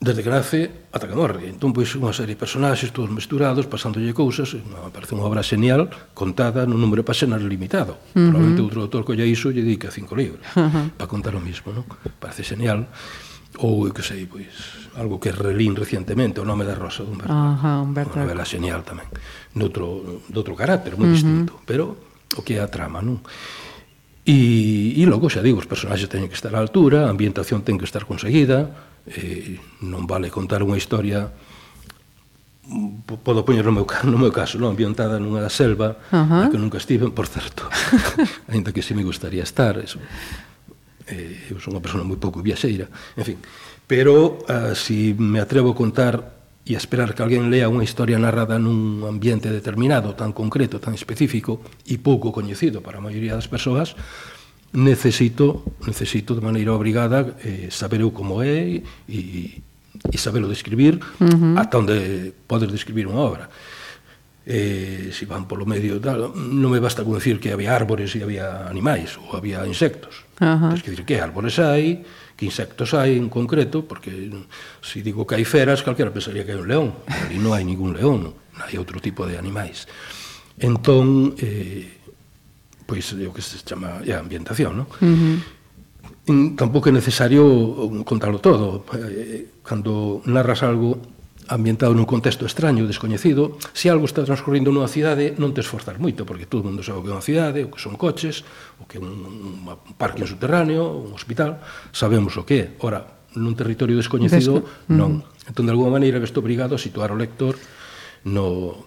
desde 0.00 0.24
que 0.24 0.30
nace 0.32 0.88
ata 0.92 1.06
que 1.06 1.14
morre. 1.14 1.52
Entón, 1.52 1.76
pois, 1.76 1.92
unha 1.92 2.16
serie 2.16 2.32
de 2.32 2.40
personaxes 2.40 2.88
todos 2.88 3.12
mesturados, 3.12 3.68
pasándolle 3.68 4.16
cousas, 4.16 4.56
me 4.56 4.88
parece 4.88 5.12
unha 5.12 5.28
obra 5.28 5.44
genial 5.44 5.92
contada 6.16 6.64
nun 6.64 6.80
número 6.80 7.04
de 7.04 7.06
páxinas 7.06 7.44
limitado. 7.44 8.00
Uh 8.16 8.24
-huh. 8.24 8.28
Probablemente 8.32 8.64
outro 8.64 8.80
autor 8.80 9.02
colla 9.04 9.28
iso 9.28 9.52
lle 9.52 9.60
dedica 9.60 9.92
cinco 9.92 10.16
libros 10.16 10.40
uh 10.56 10.72
-huh. 10.72 10.96
para 10.96 11.08
contar 11.08 11.36
o 11.36 11.40
mismo, 11.44 11.76
non? 11.76 11.84
Parece 12.16 12.42
genial. 12.44 12.88
Ou, 13.60 13.92
que 13.92 14.00
sei, 14.00 14.24
pois, 14.24 14.88
algo 14.96 15.20
que 15.20 15.34
relín 15.34 15.76
recientemente, 15.76 16.40
o 16.40 16.48
nome 16.48 16.64
da 16.64 16.72
Rosa 16.72 17.04
de 17.04 17.12
Humberto. 17.12 17.36
Uh 17.36 17.60
-huh, 17.60 17.84
Humberto. 17.84 18.16
Unha 18.16 18.24
novela 18.24 18.46
genial 18.48 18.80
tamén. 18.80 19.10
Noutro, 19.52 20.24
doutro 20.32 20.56
carácter, 20.56 20.96
moi 20.96 21.04
uh 21.04 21.12
-huh. 21.12 21.16
distinto, 21.20 21.52
pero 21.68 22.00
o 22.38 22.40
que 22.40 22.56
é 22.56 22.64
a 22.64 22.72
trama, 22.72 23.04
non? 23.04 23.20
E, 24.24 25.00
e 25.00 25.02
logo, 25.08 25.32
xa 25.32 25.40
digo, 25.40 25.60
os 25.60 25.68
personaxes 25.68 26.08
teñen 26.12 26.28
que 26.28 26.36
estar 26.36 26.52
á 26.52 26.60
altura, 26.60 27.08
a 27.08 27.12
ambientación 27.12 27.64
ten 27.64 27.80
que 27.80 27.88
estar 27.88 28.04
conseguida, 28.04 28.90
eh, 29.08 29.56
non 29.80 30.04
vale 30.04 30.28
contar 30.28 30.60
unha 30.60 30.76
historia 30.76 31.32
podo 33.24 33.42
poñer 33.42 33.66
no 33.66 33.72
meu, 33.72 33.86
no 34.06 34.18
meu 34.18 34.30
caso, 34.30 34.54
non? 34.60 34.70
ambientada 34.70 35.18
nunha 35.18 35.50
selva 35.50 35.98
uh 36.12 36.22
-huh. 36.22 36.46
que 36.52 36.58
nunca 36.60 36.78
estive, 36.78 37.10
por 37.10 37.26
certo 37.26 37.66
ainda 38.52 38.70
que 38.70 38.82
si 38.82 38.94
me 38.94 39.02
gustaría 39.02 39.42
estar 39.42 39.74
eso. 39.82 39.98
Eh, 41.10 41.50
eu 41.50 41.58
son 41.58 41.74
unha 41.74 41.82
persona 41.82 42.06
moi 42.06 42.20
pouco 42.20 42.38
viaxeira 42.38 42.86
en 43.18 43.24
fin, 43.26 43.38
pero 43.90 44.46
uh, 44.46 44.70
si 44.78 45.18
me 45.18 45.42
atrevo 45.42 45.74
a 45.74 45.76
contar 45.76 46.39
e 46.66 46.76
esperar 46.76 47.16
que 47.16 47.24
alguén 47.24 47.48
lea 47.48 47.72
unha 47.72 47.82
historia 47.82 48.20
narrada 48.20 48.60
nun 48.60 49.02
ambiente 49.08 49.48
determinado, 49.48 50.12
tan 50.12 50.36
concreto, 50.36 50.78
tan 50.78 50.92
específico 50.92 51.64
e 51.88 51.96
pouco 51.96 52.30
coñecido 52.30 52.84
para 52.84 53.00
a 53.00 53.04
maioría 53.04 53.34
das 53.34 53.48
persoas, 53.48 53.96
necesito, 54.72 55.64
necesito 55.86 56.34
de 56.34 56.40
maneira 56.40 56.72
obrigada 56.72 57.34
eh, 57.42 57.68
saber 57.70 58.00
eu 58.06 58.14
como 58.14 58.42
é 58.42 58.84
e, 59.08 59.18
e 60.06 60.16
sabelo 60.16 60.46
describir 60.46 61.02
uh 61.18 61.26
-huh. 61.26 61.58
ata 61.58 61.78
onde 61.78 62.30
podes 62.46 62.70
describir 62.70 63.10
unha 63.10 63.18
obra 63.18 63.50
eh, 64.46 65.10
se 65.12 65.26
van 65.26 65.50
polo 65.50 65.66
medio 65.66 65.98
tal, 65.98 66.30
non 66.32 66.70
me 66.70 66.78
basta 66.78 67.02
con 67.02 67.18
decir 67.18 67.42
que 67.42 67.50
había 67.50 67.74
árbores 67.74 68.14
e 68.14 68.22
había 68.22 68.70
animais 68.70 69.18
ou 69.18 69.34
había 69.34 69.66
insectos 69.66 70.22
uh 70.38 70.54
-huh. 70.54 70.70
tens 70.70 70.82
que 70.86 70.94
dicir 70.94 71.06
que 71.06 71.18
árbores 71.18 71.58
hai 71.58 72.06
que 72.40 72.48
insectos 72.48 72.96
hai 72.96 73.20
en 73.20 73.28
concreto, 73.28 73.84
porque 73.84 74.32
se 74.80 75.04
si 75.04 75.04
digo 75.04 75.28
que 75.28 75.36
hai 75.36 75.44
feras, 75.44 75.84
calquera 75.84 76.08
pensaría 76.08 76.48
que 76.48 76.56
hai 76.56 76.60
un 76.64 76.68
león, 76.72 76.88
e 77.28 77.36
non 77.36 77.52
hai 77.52 77.68
ningún 77.68 77.92
león, 77.92 78.32
non? 78.32 78.34
hai 78.64 78.80
outro 78.80 78.96
tipo 78.96 79.28
de 79.28 79.36
animais. 79.36 79.84
Entón, 80.56 81.36
eh, 81.36 82.00
pois 82.88 83.12
é 83.12 83.28
o 83.28 83.36
que 83.36 83.44
se 83.44 83.60
chama 83.60 84.00
a 84.00 84.16
ambientación, 84.16 84.72
non? 84.72 84.88
Uh 85.04 85.12
-huh 85.12 85.60
tampouco 86.56 86.88
é 86.88 86.92
necesario 86.92 87.42
contarlo 88.04 88.38
todo. 88.38 88.84
Eh, 88.94 89.46
cando 89.62 90.22
narras 90.26 90.62
algo 90.62 90.98
ambientado 91.50 91.90
nun 91.92 92.06
contexto 92.06 92.46
extraño, 92.46 92.86
descoñecido, 92.86 93.58
se 93.74 93.90
algo 93.90 94.06
está 94.06 94.22
transcorrendo 94.22 94.70
nunha 94.70 94.86
cidade 94.86 95.34
non 95.36 95.50
te 95.50 95.66
esforzas 95.66 95.98
moito, 95.98 96.22
porque 96.22 96.46
todo 96.46 96.62
o 96.62 96.66
mundo 96.70 96.86
sabe 96.86 97.02
o 97.02 97.04
que 97.04 97.10
é 97.10 97.14
unha 97.18 97.26
cidade, 97.26 97.66
o 97.66 97.70
que 97.74 97.82
son 97.82 97.98
coches, 97.98 98.46
o 98.78 98.86
que 98.86 98.96
é 98.96 99.00
un, 99.02 99.66
un, 99.66 99.76
parque 99.98 100.22
subterráneo, 100.22 100.86
un 100.86 101.10
hospital, 101.10 101.58
sabemos 101.90 102.38
o 102.38 102.46
que 102.46 102.56
é. 102.56 102.66
Ora, 102.86 103.02
nun 103.34 103.58
territorio 103.58 103.98
descoñecido, 103.98 104.62
Desco. 104.62 104.88
Mm. 104.88 104.96
non. 104.96 105.10
Mm. 105.26 105.50
Entón, 105.50 105.66
de 105.66 105.72
alguma 105.74 105.98
maneira, 105.98 106.22
veste 106.22 106.38
obrigado 106.38 106.78
a 106.78 106.80
situar 106.80 107.10
o 107.10 107.18
lector 107.18 107.58
no... 108.30 108.86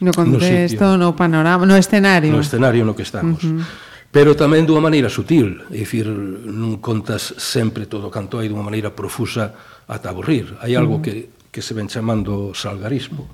No 0.00 0.16
contexto, 0.16 0.96
no, 0.96 1.12
no 1.12 1.16
panorama, 1.16 1.68
no 1.68 1.76
escenario. 1.76 2.32
No 2.32 2.40
escenario 2.40 2.88
no 2.88 2.96
que 2.96 3.04
estamos. 3.04 3.44
Uh 3.44 3.60
-huh 3.60 3.88
pero 4.10 4.34
tamén 4.34 4.66
dunha 4.66 4.82
maneira 4.82 5.06
sutil, 5.06 5.62
é 5.70 5.86
dicir, 5.86 6.10
non 6.10 6.82
contas 6.82 7.30
sempre 7.38 7.86
todo 7.86 8.10
canto 8.10 8.42
hai 8.42 8.50
dunha 8.50 8.66
maneira 8.66 8.90
profusa 8.90 9.54
ata 9.86 10.10
aburrir. 10.10 10.58
Hai 10.58 10.74
algo 10.74 10.98
uh 10.98 11.00
-huh. 11.00 11.06
que 11.06 11.30
que 11.50 11.62
se 11.62 11.74
ven 11.74 11.90
chamando 11.90 12.54
salgarismo, 12.54 13.26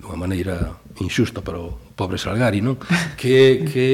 dunha 0.00 0.16
maneira 0.16 0.80
injusta 1.04 1.44
para 1.44 1.60
o 1.60 1.76
pobre 1.92 2.16
Salgari, 2.16 2.64
non? 2.64 2.80
Que, 3.20 3.64
que 3.68 3.88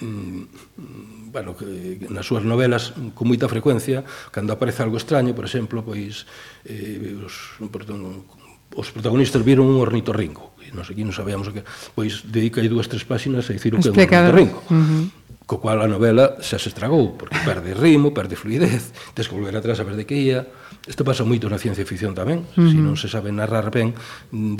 mm, 0.00 1.28
bueno, 1.28 1.52
que 1.52 2.08
nas 2.08 2.24
súas 2.24 2.42
novelas 2.48 2.96
con 3.12 3.28
moita 3.28 3.44
frecuencia, 3.46 4.00
cando 4.32 4.56
aparece 4.56 4.80
algo 4.80 4.96
extraño, 4.96 5.36
por 5.36 5.44
exemplo, 5.44 5.84
pois 5.84 6.24
eh, 6.64 7.20
os, 7.20 7.60
perdón, 7.68 8.24
os 8.72 8.88
protagonistas 8.88 9.44
viron 9.44 9.68
un 9.68 9.76
ornitorrinco, 9.76 10.56
e 10.64 10.72
nós 10.72 10.88
aquí 10.88 11.04
non 11.04 11.12
sabíamos 11.12 11.52
o 11.52 11.52
que, 11.52 11.62
pois 11.92 12.24
dedica 12.24 12.64
aí 12.64 12.68
dúas 12.72 12.88
tres 12.88 13.04
páxinas 13.04 13.44
a 13.44 13.52
dicir 13.52 13.76
o 13.76 13.78
que 13.78 13.88
é 13.88 13.92
un 13.92 14.00
ornitorrinco. 14.00 14.64
Uh 14.72 14.80
-huh 14.80 15.27
co 15.48 15.64
cual 15.64 15.80
a 15.80 15.88
novela 15.88 16.36
xa 16.44 16.60
se 16.60 16.68
estragou, 16.68 17.16
porque 17.16 17.40
perde 17.40 17.72
ritmo, 17.72 18.12
perde 18.12 18.36
fluidez, 18.36 18.92
tens 19.16 19.32
que 19.32 19.34
volver 19.34 19.56
atrás 19.56 19.80
a 19.80 19.84
ver 19.88 19.96
de 19.96 20.04
que 20.04 20.12
ia. 20.12 20.44
Isto 20.84 21.08
pasa 21.08 21.24
moito 21.24 21.48
na 21.48 21.56
ciencia 21.56 21.88
ficción 21.88 22.12
tamén, 22.12 22.44
uh 22.44 22.60
-huh. 22.60 22.68
se 22.68 22.76
si 22.76 22.78
non 22.84 23.00
se 23.00 23.08
sabe 23.08 23.32
narrar 23.32 23.72
ben 23.72 23.96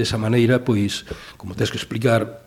desa 0.01 0.17
maneira, 0.17 0.65
pois, 0.65 1.05
como 1.37 1.53
tens 1.53 1.69
que 1.69 1.77
explicar 1.77 2.41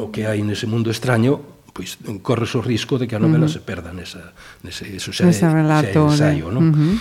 o 0.00 0.08
que 0.08 0.24
hai 0.24 0.40
nese 0.40 0.64
mundo 0.64 0.88
extraño, 0.88 1.36
pois 1.76 2.00
corres 2.24 2.56
o 2.56 2.64
risco 2.64 2.96
de 2.96 3.04
que 3.04 3.12
a 3.12 3.20
novela 3.20 3.44
uh 3.44 3.52
-huh. 3.52 3.60
se 3.60 3.60
perda 3.60 3.92
nesa, 3.92 4.32
nese, 4.64 4.88
eso 4.96 5.12
xa, 5.12 5.28
Ese 5.28 5.44
relato, 5.44 6.08
xa 6.08 6.32
ensayo, 6.32 6.48
non? 6.48 6.64
Uh 6.64 6.72
-huh. 6.72 6.96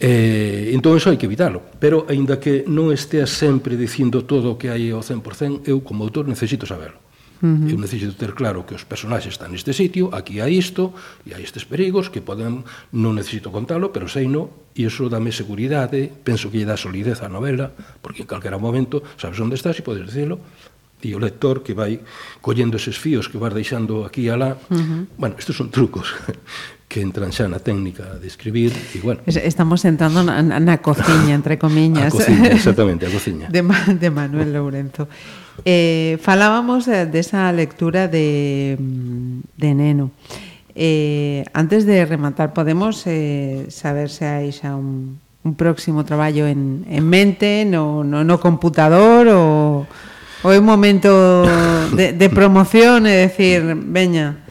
Eh, 0.00 0.72
entón 0.72 0.96
iso 0.96 1.12
hai 1.12 1.20
que 1.20 1.28
evitalo, 1.28 1.60
pero 1.76 2.08
aínda 2.08 2.40
que 2.40 2.64
non 2.64 2.88
estea 2.96 3.28
sempre 3.28 3.76
dicindo 3.76 4.24
todo 4.24 4.56
o 4.56 4.58
que 4.58 4.72
hai 4.72 4.88
ao 4.88 5.04
100%, 5.04 5.68
eu 5.68 5.84
como 5.84 6.00
autor 6.00 6.24
necesito 6.24 6.64
saberlo. 6.64 7.03
Uh 7.44 7.60
-huh. 7.60 7.70
Eu 7.72 7.78
necesito 7.78 8.16
ter 8.16 8.32
claro 8.32 8.64
que 8.64 8.72
os 8.72 8.88
personaxes 8.88 9.36
están 9.36 9.52
neste 9.52 9.76
sitio, 9.76 10.08
aquí 10.16 10.40
hai 10.40 10.56
isto, 10.56 10.96
e 11.28 11.36
hai 11.36 11.44
estes 11.44 11.68
perigos 11.68 12.08
que 12.08 12.24
poden, 12.24 12.64
non 12.96 13.12
necesito 13.12 13.52
contalo, 13.52 13.92
pero 13.92 14.08
sei 14.08 14.24
no, 14.24 14.72
e 14.72 14.88
iso 14.88 15.12
dame 15.12 15.28
seguridade, 15.28 16.08
penso 16.08 16.48
que 16.48 16.56
lle 16.56 16.64
dá 16.64 16.80
solidez 16.80 17.20
á 17.20 17.28
novela, 17.28 17.76
porque 18.00 18.24
en 18.24 18.28
calquera 18.32 18.56
momento 18.56 19.04
sabes 19.20 19.36
onde 19.44 19.60
estás 19.60 19.76
e 19.76 19.84
podes 19.84 20.08
dicilo, 20.08 20.40
e 21.04 21.12
o 21.12 21.20
lector 21.20 21.60
que 21.60 21.76
vai 21.76 22.00
collendo 22.40 22.80
eses 22.80 22.96
fíos 22.96 23.28
que 23.28 23.36
vas 23.36 23.52
deixando 23.52 24.08
aquí 24.08 24.24
e 24.24 24.32
alá. 24.32 24.56
Uh 24.72 24.80
-huh. 24.80 25.02
Bueno, 25.20 25.36
estes 25.36 25.52
son 25.52 25.68
trucos 25.68 26.16
que 26.88 27.04
entran 27.04 27.28
xa 27.28 27.44
na 27.44 27.60
técnica 27.60 28.16
de 28.16 28.24
escribir 28.24 28.72
e 28.72 29.04
bueno. 29.04 29.20
Estamos 29.28 29.84
entrando 29.84 30.24
na, 30.24 30.40
na 30.40 30.76
cociña, 30.80 31.36
entre 31.36 31.60
comiñas. 31.60 32.08
a 32.08 32.16
cociña, 32.16 32.56
exactamente, 32.56 33.04
a 33.04 33.12
cociña. 33.16 33.52
De, 33.52 33.60
de 34.00 34.08
Manuel 34.08 34.56
Lourenzo. 34.56 35.12
Eh, 35.62 36.18
falábamos 36.18 36.90
eh, 36.90 37.06
desa 37.06 37.52
lectura 37.54 38.10
de, 38.10 38.76
de 38.78 39.70
Neno. 39.74 40.10
Eh, 40.74 41.46
antes 41.54 41.86
de 41.86 42.02
rematar, 42.04 42.52
podemos 42.52 43.06
eh, 43.06 43.70
saber 43.70 44.10
se 44.10 44.26
hai 44.26 44.50
xa 44.50 44.74
un, 44.74 45.22
un 45.46 45.52
próximo 45.54 46.02
traballo 46.02 46.50
en, 46.50 46.82
en 46.90 47.04
mente, 47.06 47.62
no, 47.62 48.02
no, 48.02 48.26
no 48.26 48.36
computador 48.42 49.30
ou, 49.30 49.86
ou 50.42 50.48
é 50.50 50.58
un 50.58 50.66
momento 50.66 51.46
de, 51.94 52.10
de 52.10 52.28
promoción, 52.32 53.06
é 53.06 53.30
decir, 53.30 53.62
veña, 53.62 54.42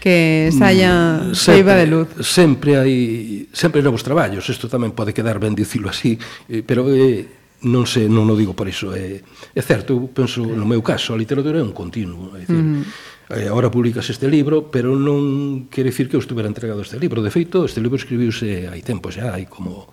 que 0.00 0.48
saia 0.56 1.20
mm, 1.20 1.36
seiva 1.36 1.76
de 1.76 1.86
luz. 1.86 2.08
Sempre 2.24 2.80
hai 2.80 3.46
sempre 3.52 3.84
novos 3.84 4.00
traballos, 4.00 4.48
isto 4.48 4.72
tamén 4.72 4.96
pode 4.96 5.12
quedar 5.12 5.36
ben 5.36 5.52
dicilo 5.52 5.92
así, 5.92 6.16
eh, 6.48 6.64
pero 6.64 6.88
eh, 6.88 7.39
non 7.66 7.84
se 7.84 8.08
non 8.08 8.24
o 8.32 8.34
digo 8.36 8.56
por 8.56 8.64
iso 8.68 8.96
é, 8.96 9.20
é 9.20 9.62
certo, 9.62 9.92
eu 9.92 10.08
penso 10.08 10.40
no 10.40 10.64
meu 10.64 10.80
caso 10.80 11.12
a 11.12 11.20
literatura 11.20 11.60
é 11.60 11.64
un 11.64 11.76
continuo 11.76 12.32
é 12.36 12.48
dicir, 12.48 12.56
mm. 12.56 12.84
-hmm. 13.28 13.52
agora 13.52 13.68
publicas 13.68 14.08
este 14.08 14.32
libro 14.32 14.72
pero 14.72 14.96
non 14.96 15.68
quere 15.68 15.92
dicir 15.92 16.08
que 16.08 16.16
eu 16.16 16.24
estuvera 16.24 16.48
entregado 16.48 16.80
este 16.80 16.96
libro 16.96 17.20
de 17.20 17.28
feito, 17.28 17.68
este 17.68 17.84
libro 17.84 18.00
escribiuse 18.00 18.72
hai 18.72 18.80
tempo 18.80 19.12
xa, 19.12 19.36
hai 19.36 19.44
como 19.44 19.92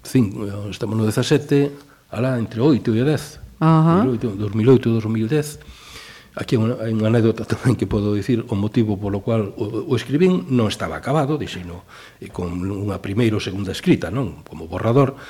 cinco, 0.00 0.48
estamos 0.72 0.96
no 0.96 1.04
17 1.04 2.16
alá 2.16 2.40
entre 2.40 2.64
8 2.64 2.96
e 2.96 3.04
10 3.04 3.60
Ajá. 3.60 4.08
2008 4.08 4.88
2010 4.96 5.82
aquí 6.34 6.56
hai 6.56 6.64
unha, 6.64 6.76
hai 6.80 6.92
unha 6.96 7.12
anécdota 7.12 7.44
tamén 7.52 7.76
que 7.76 7.84
podo 7.84 8.16
dicir 8.16 8.40
o 8.48 8.56
motivo 8.56 8.96
polo 8.96 9.20
cual 9.20 9.52
o, 9.60 9.84
o 9.84 9.94
escribín 10.00 10.48
non 10.48 10.72
estaba 10.72 10.96
acabado 10.96 11.36
dixino, 11.36 11.84
con 12.32 12.56
unha 12.56 13.04
primeira 13.04 13.36
ou 13.36 13.42
segunda 13.42 13.76
escrita 13.76 14.08
non 14.08 14.40
como 14.48 14.64
borrador 14.64 15.20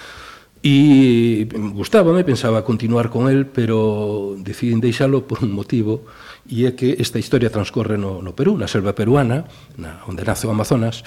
E 0.62 1.50
gustábame, 1.50 2.22
pensaba 2.22 2.62
continuar 2.62 3.10
con 3.10 3.26
el, 3.26 3.50
pero 3.50 4.38
deciden 4.38 4.78
deixalo 4.78 5.26
por 5.26 5.42
un 5.42 5.50
motivo, 5.50 6.06
e 6.46 6.70
é 6.70 6.78
que 6.78 7.02
esta 7.02 7.18
historia 7.18 7.50
transcorre 7.50 7.98
no, 7.98 8.22
no 8.22 8.38
Perú, 8.38 8.54
na 8.54 8.70
selva 8.70 8.94
peruana, 8.94 9.50
na, 9.74 10.06
onde 10.06 10.22
nace 10.22 10.46
o 10.46 10.54
Amazonas, 10.54 11.02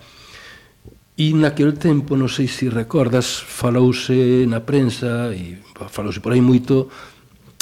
e 1.16 1.32
naquel 1.32 1.80
tempo, 1.80 2.20
non 2.20 2.28
sei 2.28 2.52
se 2.52 2.68
recordas, 2.68 3.40
falouse 3.40 4.44
na 4.44 4.68
prensa, 4.68 5.32
e 5.32 5.64
falouse 5.88 6.20
por 6.20 6.36
aí 6.36 6.44
moito, 6.44 6.92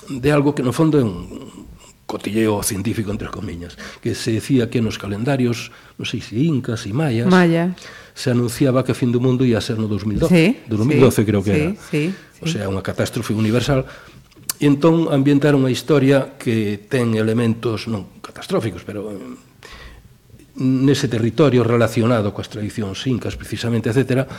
de 0.09 0.33
algo 0.33 0.57
que 0.57 0.65
no 0.65 0.73
fondo 0.73 0.97
é 0.97 1.05
un 1.05 1.29
cotilleo 2.09 2.57
científico, 2.65 3.13
entre 3.13 3.29
comiñas, 3.29 3.77
que 4.01 4.17
se 4.17 4.33
decía 4.33 4.65
que 4.65 4.81
nos 4.81 4.97
calendarios, 4.97 5.69
non 6.01 6.09
sei 6.09 6.25
se 6.25 6.41
incas 6.41 6.89
e 6.89 6.91
mayas, 6.97 7.29
mayas 7.29 7.77
se 8.13 8.29
anunciaba 8.31 8.85
que 8.85 8.93
a 8.93 8.97
fin 8.97 9.09
do 9.09 9.17
mundo 9.17 9.41
ia 9.41 9.57
ser 9.57 9.81
no 9.81 9.89
2012, 9.89 10.29
sí, 10.29 10.45
do 10.69 10.77
2012 10.77 11.09
sí, 11.09 11.25
creo 11.25 11.41
que 11.41 11.53
sí, 11.53 11.59
era. 11.59 11.71
Sí, 11.89 12.03
sí. 12.13 12.43
O 12.43 12.47
sea, 12.47 12.69
unha 12.69 12.85
catástrofe 12.85 13.33
universal. 13.33 13.85
E 14.61 14.69
entón 14.69 15.09
ambientaron 15.09 15.65
unha 15.65 15.73
historia 15.73 16.37
que 16.37 16.85
ten 16.85 17.17
elementos 17.17 17.89
non 17.89 18.21
catastróficos, 18.21 18.85
pero 18.85 19.09
mm, 19.09 20.85
nese 20.85 21.09
territorio 21.09 21.65
relacionado 21.65 22.29
coas 22.29 22.47
tradicións 22.47 23.01
incas, 23.09 23.33
precisamente, 23.33 23.89
etc., 23.89 24.29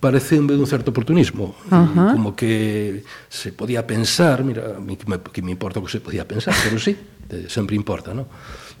parece 0.00 0.40
un 0.40 0.66
certo 0.66 0.88
oportunismo. 0.88 1.52
Ajá. 1.68 2.12
Mm, 2.12 2.16
como 2.16 2.32
que 2.32 3.04
se 3.28 3.52
podía 3.52 3.84
pensar, 3.84 4.40
mira, 4.40 4.80
que 4.80 5.06
me, 5.06 5.16
que 5.20 5.42
me 5.44 5.52
importa 5.52 5.78
o 5.78 5.84
que 5.84 5.92
se 5.92 6.00
podía 6.00 6.24
pensar, 6.24 6.56
pero 6.64 6.80
sí, 6.80 6.96
sempre 7.52 7.76
importa, 7.76 8.16
non? 8.16 8.24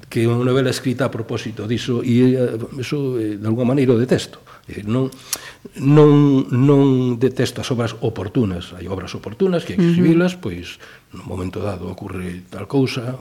que 0.08 0.24
é 0.24 0.28
unha 0.28 0.40
novela 0.40 0.72
escrita 0.72 1.04
a 1.04 1.12
propósito 1.12 1.68
diso 1.68 2.00
e 2.00 2.32
eh, 2.32 2.56
iso 2.80 3.20
eh, 3.20 3.36
de 3.36 3.46
alguma 3.46 3.76
maneira 3.76 3.92
o 3.92 4.00
detesto. 4.00 4.40
Non 4.88 5.12
non 5.80 6.48
non 6.48 7.16
detesto 7.20 7.60
as 7.60 7.68
obras 7.72 7.96
oportunas, 8.00 8.72
hai 8.72 8.88
obras 8.88 9.12
oportunas 9.12 9.68
que 9.68 9.76
escribilas, 9.76 10.34
uh 10.34 10.36
-huh. 10.36 10.44
pois 10.44 10.66
no 11.12 11.24
momento 11.28 11.60
dado 11.60 11.88
ocurre 11.92 12.48
tal 12.48 12.64
cousa. 12.64 13.16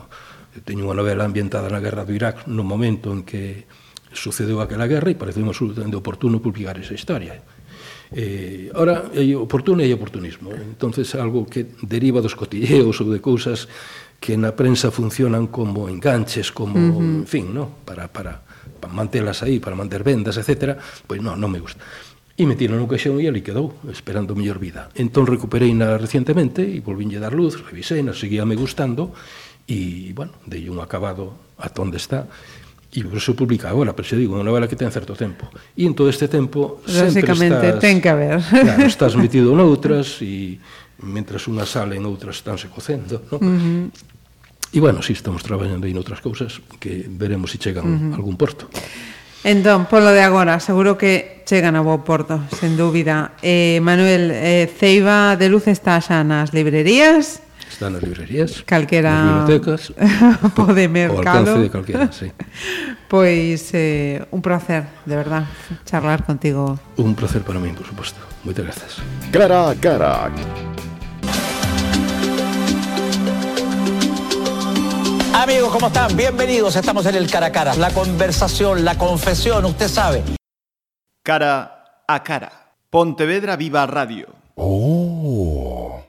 Eu 0.56 0.64
teño 0.64 0.88
unha 0.88 0.98
novela 0.98 1.28
ambientada 1.28 1.68
na 1.68 1.84
guerra 1.84 2.08
do 2.08 2.16
Irak 2.16 2.48
no 2.48 2.64
momento 2.64 3.12
en 3.12 3.28
que 3.28 3.68
sucedeu 4.16 4.64
aquela 4.64 4.88
guerra 4.88 5.12
e 5.12 5.20
pareceu 5.20 5.44
absolutamente 5.46 6.00
oportuno 6.00 6.40
publicar 6.40 6.80
esa 6.80 6.96
historia. 6.96 7.44
Eh, 8.16 8.72
ora, 8.80 9.12
hai 9.12 9.36
oportuno 9.36 9.84
e 9.84 9.92
hai 9.92 9.94
oportunismo. 9.94 10.56
entonces 10.56 11.12
algo 11.20 11.44
que 11.44 11.68
deriva 11.84 12.24
dos 12.24 12.40
cotilleos 12.40 12.96
ou 13.04 13.12
de 13.12 13.20
cousas 13.20 13.68
que 14.20 14.36
na 14.36 14.54
prensa 14.58 14.90
funcionan 14.90 15.48
como 15.48 15.90
enganches, 15.90 16.52
como, 16.52 16.76
uh 16.76 16.98
-huh. 16.98 17.22
en 17.24 17.28
fin, 17.28 17.54
¿no? 17.54 17.70
para, 17.86 18.10
para, 18.10 18.42
para 18.80 18.94
mantelas 18.94 19.44
aí, 19.44 19.60
para 19.60 19.76
manter 19.76 20.04
vendas, 20.04 20.38
etc., 20.38 20.78
pois 21.06 21.22
non, 21.22 21.38
non 21.38 21.50
me 21.54 21.62
gusta. 21.62 21.82
E 22.38 22.46
metieron 22.46 22.78
no 22.78 22.86
caixón 22.86 23.18
e 23.18 23.26
ali 23.26 23.42
quedou, 23.42 23.74
esperando 23.90 24.38
mellor 24.38 24.62
vida. 24.62 24.94
Entón 24.94 25.26
recuperei 25.26 25.74
na 25.74 25.98
recientemente 25.98 26.62
e 26.62 26.82
volvinlle 26.86 27.18
dar 27.18 27.34
luz, 27.34 27.58
revisei, 27.58 28.06
na 28.06 28.14
seguía 28.14 28.46
me 28.46 28.54
gustando, 28.54 29.10
e, 29.66 30.14
bueno, 30.14 30.38
dei 30.46 30.70
un 30.70 30.78
acabado 30.78 31.34
a 31.58 31.70
onde 31.82 31.98
está, 31.98 32.30
E 32.88 33.04
por 33.04 33.20
eso 33.20 33.36
publica 33.36 33.68
agora, 33.70 33.92
pero 33.92 34.08
se 34.08 34.16
digo, 34.16 34.40
unha 34.40 34.48
novela 34.48 34.66
que 34.66 34.80
ten 34.80 34.88
certo 34.90 35.12
tempo. 35.12 35.52
E 35.76 35.84
en 35.84 35.92
todo 35.92 36.08
este 36.08 36.32
tempo 36.32 36.80
sempre 36.88 37.20
estás... 37.20 37.84
ten 37.84 38.00
que 38.00 38.08
haber. 38.08 38.40
Claro, 38.64 38.88
estás 38.88 39.14
metido 39.20 39.52
noutras 39.52 40.24
e 40.24 40.56
mentras 41.02 41.46
unha 41.48 41.66
salen, 41.66 42.06
outras 42.06 42.42
estánse 42.42 42.70
cocendo, 42.70 43.22
non? 43.30 43.40
Uh 43.42 43.58
-huh. 43.92 44.16
E, 44.74 44.80
bueno, 44.84 45.00
si 45.02 45.14
sí, 45.16 45.24
estamos 45.24 45.44
traballando 45.44 45.88
aí 45.88 45.94
noutras 45.96 46.20
cousas 46.20 46.60
que 46.80 47.08
veremos 47.08 47.52
se 47.52 47.58
si 47.58 47.64
chegan 47.70 47.86
uh 47.88 47.96
-huh. 47.96 48.14
a 48.14 48.16
algún 48.20 48.36
porto. 48.36 48.68
Entón, 49.44 49.86
polo 49.86 50.12
de 50.12 50.22
agora, 50.22 50.60
seguro 50.60 50.98
que 50.98 51.44
chegan 51.46 51.80
a 51.80 51.82
bo 51.82 52.04
porto, 52.04 52.44
sen 52.52 52.76
dúbida. 52.76 53.38
Eh, 53.40 53.80
Manuel, 53.80 54.28
eh, 54.34 54.68
Ceiba 54.68 55.38
de 55.40 55.48
Luz 55.48 55.72
está 55.72 56.02
xa 56.04 56.26
nas 56.26 56.52
librerías? 56.52 57.40
Está 57.64 57.88
nas 57.88 58.04
librerías, 58.04 58.66
calquera... 58.68 59.14
nas 59.14 59.48
bibliotecas, 59.48 59.96
po 60.58 60.74
de 60.74 60.92
mercado. 60.92 61.16
O 61.16 61.64
alcance 61.64 61.64
de 61.64 61.70
calquera, 61.72 62.12
sí. 62.12 62.28
pois 63.12 63.72
eh, 63.72 64.26
un 64.36 64.42
placer, 64.42 64.84
de 65.08 65.16
verdad, 65.16 65.48
charlar 65.88 66.28
contigo. 66.28 66.76
Un 67.00 67.16
placer 67.16 67.46
para 67.48 67.62
min, 67.62 67.72
por 67.72 67.88
suposto. 67.88 68.20
Moitas 68.44 68.68
grazas. 68.68 69.00
Cara 69.32 69.72
a 69.72 69.76
cara. 69.80 70.28
Amigos, 75.38 75.72
¿cómo 75.72 75.88
están? 75.88 76.18
Bienvenidos. 76.18 76.76
Estamos 76.76 77.06
en 77.06 77.14
el 77.14 77.30
cara 77.30 77.46
a 77.46 77.52
cara. 77.52 77.76
La 77.76 77.92
conversación, 77.92 78.84
la 78.84 78.98
confesión, 78.98 79.66
usted 79.66 79.88
sabe. 79.88 80.24
Cara 81.24 82.02
a 82.08 82.24
cara. 82.24 82.74
Pontevedra 82.90 83.56
Viva 83.56 83.86
Radio. 83.86 84.30
Oh. 84.56 85.77